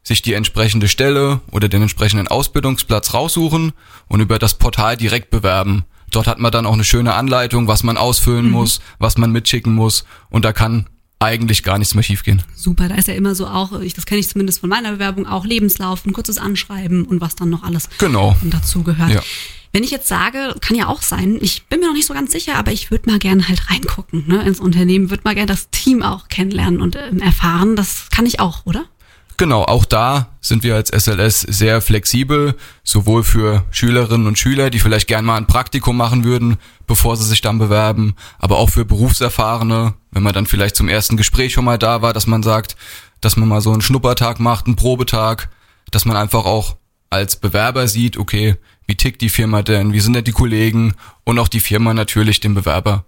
sich 0.07 0.21
die 0.21 0.33
entsprechende 0.33 0.87
Stelle 0.87 1.41
oder 1.51 1.67
den 1.67 1.81
entsprechenden 1.81 2.29
Ausbildungsplatz 2.29 3.13
raussuchen 3.13 3.73
und 4.07 4.21
über 4.21 4.39
das 4.39 4.53
Portal 4.53 4.95
direkt 4.95 5.31
bewerben. 5.31 5.83
Dort 6.11 6.27
hat 6.27 6.39
man 6.39 6.49
dann 6.49 6.65
auch 6.65 6.73
eine 6.73 6.85
schöne 6.85 7.13
Anleitung, 7.13 7.67
was 7.67 7.83
man 7.83 7.97
ausfüllen 7.97 8.49
muss, 8.49 8.79
was 8.99 9.17
man 9.17 9.33
mitschicken 9.33 9.75
muss 9.75 10.05
und 10.29 10.45
da 10.45 10.53
kann 10.53 10.87
eigentlich 11.19 11.63
gar 11.63 11.77
nichts 11.77 11.93
mehr 11.93 12.03
schiefgehen. 12.03 12.41
Super, 12.55 12.87
da 12.87 12.95
ist 12.95 13.09
ja 13.09 13.15
immer 13.15 13.35
so 13.35 13.47
auch, 13.47 13.81
ich, 13.81 13.95
das 13.95 14.05
kenne 14.05 14.19
ich 14.21 14.29
zumindest 14.29 14.61
von 14.61 14.69
meiner 14.69 14.93
Bewerbung, 14.93 15.25
auch 15.27 15.45
Lebenslauf, 15.45 16.05
ein 16.05 16.13
kurzes 16.13 16.37
Anschreiben 16.37 17.03
und 17.05 17.19
was 17.19 17.35
dann 17.35 17.49
noch 17.49 17.63
alles 17.63 17.89
Genau. 17.97 18.37
dazu 18.43 18.83
gehört. 18.83 19.11
Ja. 19.11 19.21
Wenn 19.73 19.83
ich 19.83 19.91
jetzt 19.91 20.07
sage, 20.07 20.55
kann 20.61 20.77
ja 20.77 20.87
auch 20.87 21.01
sein, 21.01 21.37
ich 21.41 21.65
bin 21.65 21.81
mir 21.81 21.87
noch 21.87 21.93
nicht 21.93 22.05
so 22.07 22.13
ganz 22.13 22.31
sicher, 22.31 22.55
aber 22.55 22.71
ich 22.71 22.91
würde 22.91 23.09
mal 23.09 23.19
gerne 23.19 23.45
halt 23.49 23.69
reingucken 23.69 24.23
ne, 24.27 24.41
ins 24.43 24.61
Unternehmen, 24.61 25.09
würde 25.09 25.23
mal 25.25 25.35
gerne 25.35 25.47
das 25.47 25.69
Team 25.69 26.01
auch 26.01 26.29
kennenlernen 26.29 26.81
und 26.81 26.95
ähm, 26.95 27.19
erfahren. 27.19 27.75
Das 27.75 28.07
kann 28.09 28.25
ich 28.25 28.39
auch, 28.39 28.65
oder? 28.65 28.85
Genau, 29.39 29.61
auch 29.61 29.85
da 29.85 30.29
sind 30.41 30.63
wir 30.63 30.73
als 30.73 30.89
SLS 30.89 31.41
sehr 31.41 31.79
flexibel, 31.81 32.55
sowohl 32.83 33.23
für 33.23 33.65
Schülerinnen 33.69 34.25
und 34.25 34.39
Schüler, 34.39 34.71
die 34.71 34.79
vielleicht 34.79 35.07
gern 35.07 35.25
mal 35.25 35.37
ein 35.37 35.45
Praktikum 35.45 35.95
machen 35.95 36.23
würden, 36.23 36.57
bevor 36.87 37.15
sie 37.17 37.25
sich 37.25 37.41
dann 37.41 37.59
bewerben, 37.59 38.15
aber 38.39 38.57
auch 38.57 38.71
für 38.71 38.83
Berufserfahrene, 38.83 39.93
wenn 40.09 40.23
man 40.23 40.33
dann 40.33 40.47
vielleicht 40.47 40.75
zum 40.75 40.89
ersten 40.89 41.17
Gespräch 41.17 41.53
schon 41.53 41.65
mal 41.65 41.77
da 41.77 42.01
war, 42.01 42.13
dass 42.13 42.25
man 42.25 42.41
sagt, 42.41 42.75
dass 43.21 43.37
man 43.37 43.47
mal 43.47 43.61
so 43.61 43.71
einen 43.71 43.81
Schnuppertag 43.81 44.39
macht, 44.39 44.65
einen 44.65 44.75
Probetag, 44.75 45.49
dass 45.91 46.05
man 46.05 46.17
einfach 46.17 46.45
auch 46.45 46.77
als 47.11 47.35
Bewerber 47.35 47.87
sieht, 47.87 48.17
okay, 48.17 48.55
wie 48.87 48.95
tickt 48.95 49.21
die 49.21 49.29
Firma 49.29 49.61
denn, 49.61 49.93
wie 49.93 49.99
sind 49.99 50.13
denn 50.13 50.23
die 50.23 50.31
Kollegen 50.31 50.95
und 51.25 51.37
auch 51.37 51.47
die 51.47 51.59
Firma 51.59 51.93
natürlich 51.93 52.39
den 52.39 52.55
Bewerber 52.55 53.05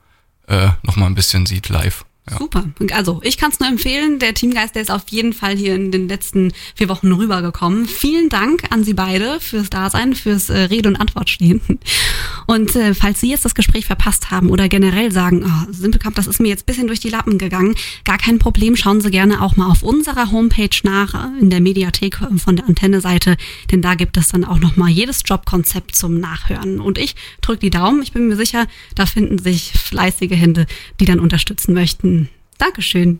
äh, 0.48 0.70
nochmal 0.84 1.10
ein 1.10 1.15
bisschen 1.15 1.48
sieht 1.48 1.70
live. 1.70 2.06
Super. 2.38 2.65
Also 2.94 3.20
ich 3.24 3.38
kann 3.38 3.52
es 3.52 3.60
nur 3.60 3.70
empfehlen. 3.70 4.20
Der 4.20 4.34
Teamgeist, 4.34 4.76
der 4.76 4.82
ist 4.82 4.92
auf 4.92 5.04
jeden 5.10 5.34
Fall 5.34 5.56
hier 5.56 5.76
in 5.76 5.92
den 5.92 6.08
letzten 6.08 6.54
vier 6.76 6.89
Wochen 6.89 7.12
rübergekommen. 7.12 7.88
Vielen 7.88 8.30
Dank 8.30 8.63
an 8.72 8.84
Sie 8.84 8.94
beide 8.94 9.39
fürs 9.39 9.70
Dasein, 9.70 10.15
fürs 10.15 10.50
äh, 10.50 10.58
Rede 10.58 10.89
und 10.89 10.96
Antwort 10.96 11.30
stehen. 11.30 11.62
Und 12.48 12.76
äh, 12.76 12.94
falls 12.94 13.22
Sie 13.22 13.30
jetzt 13.30 13.46
das 13.46 13.56
Gespräch 13.56 13.86
verpasst 13.86 14.32
haben 14.32 14.50
oder 14.50 14.70
generell 14.70 15.12
sagen, 15.12 15.44
oh, 15.46 15.72
Simplecamp, 15.72 16.15
das 16.15 16.28
ist 16.28 16.39
mir 16.39 16.50
jetzt 16.50 16.65
bisschen 16.65 16.88
durch 16.88 17.00
die 17.00 17.10
Lappen 17.10 17.38
gegangen, 17.38 17.76
gar 18.04 18.18
kein 18.18 18.39
Problem. 18.39 18.76
Schauen 18.76 19.02
Sie 19.02 19.12
gerne 19.12 19.42
auch 19.42 19.56
mal 19.56 19.68
auf 19.68 19.84
unserer 19.84 20.32
Homepage 20.32 20.70
nach, 20.84 21.13
äh, 21.13 21.39
in 21.39 21.50
der 21.50 21.62
Mediathek 21.62 22.22
äh, 22.22 22.38
von 22.38 22.56
der 22.56 22.68
Antenne-Seite, 22.68 23.38
denn 23.72 23.82
da 23.82 23.96
gibt 23.96 24.18
es 24.18 24.30
dann 24.30 24.44
auch 24.44 24.60
noch 24.60 24.76
mal 24.76 24.89
jedes 24.89 25.24
Jobkonzept 25.26 25.96
zum 25.96 26.20
Nachhören. 26.20 26.80
Und 26.80 26.98
ich 26.98 27.15
drücke 27.42 27.60
die 27.60 27.70
Daumen. 27.70 28.02
Ich 28.02 28.12
bin 28.12 28.28
mir 28.28 28.36
sicher, 28.36 28.68
da 28.96 29.06
finden 29.06 29.39
sich 29.39 29.72
fleißige 29.74 30.32
Hände, 30.32 30.65
die 31.00 31.06
dann 31.06 31.20
unterstützen 31.20 31.74
möchten. 31.74 32.18
Dankeschön. 32.60 33.19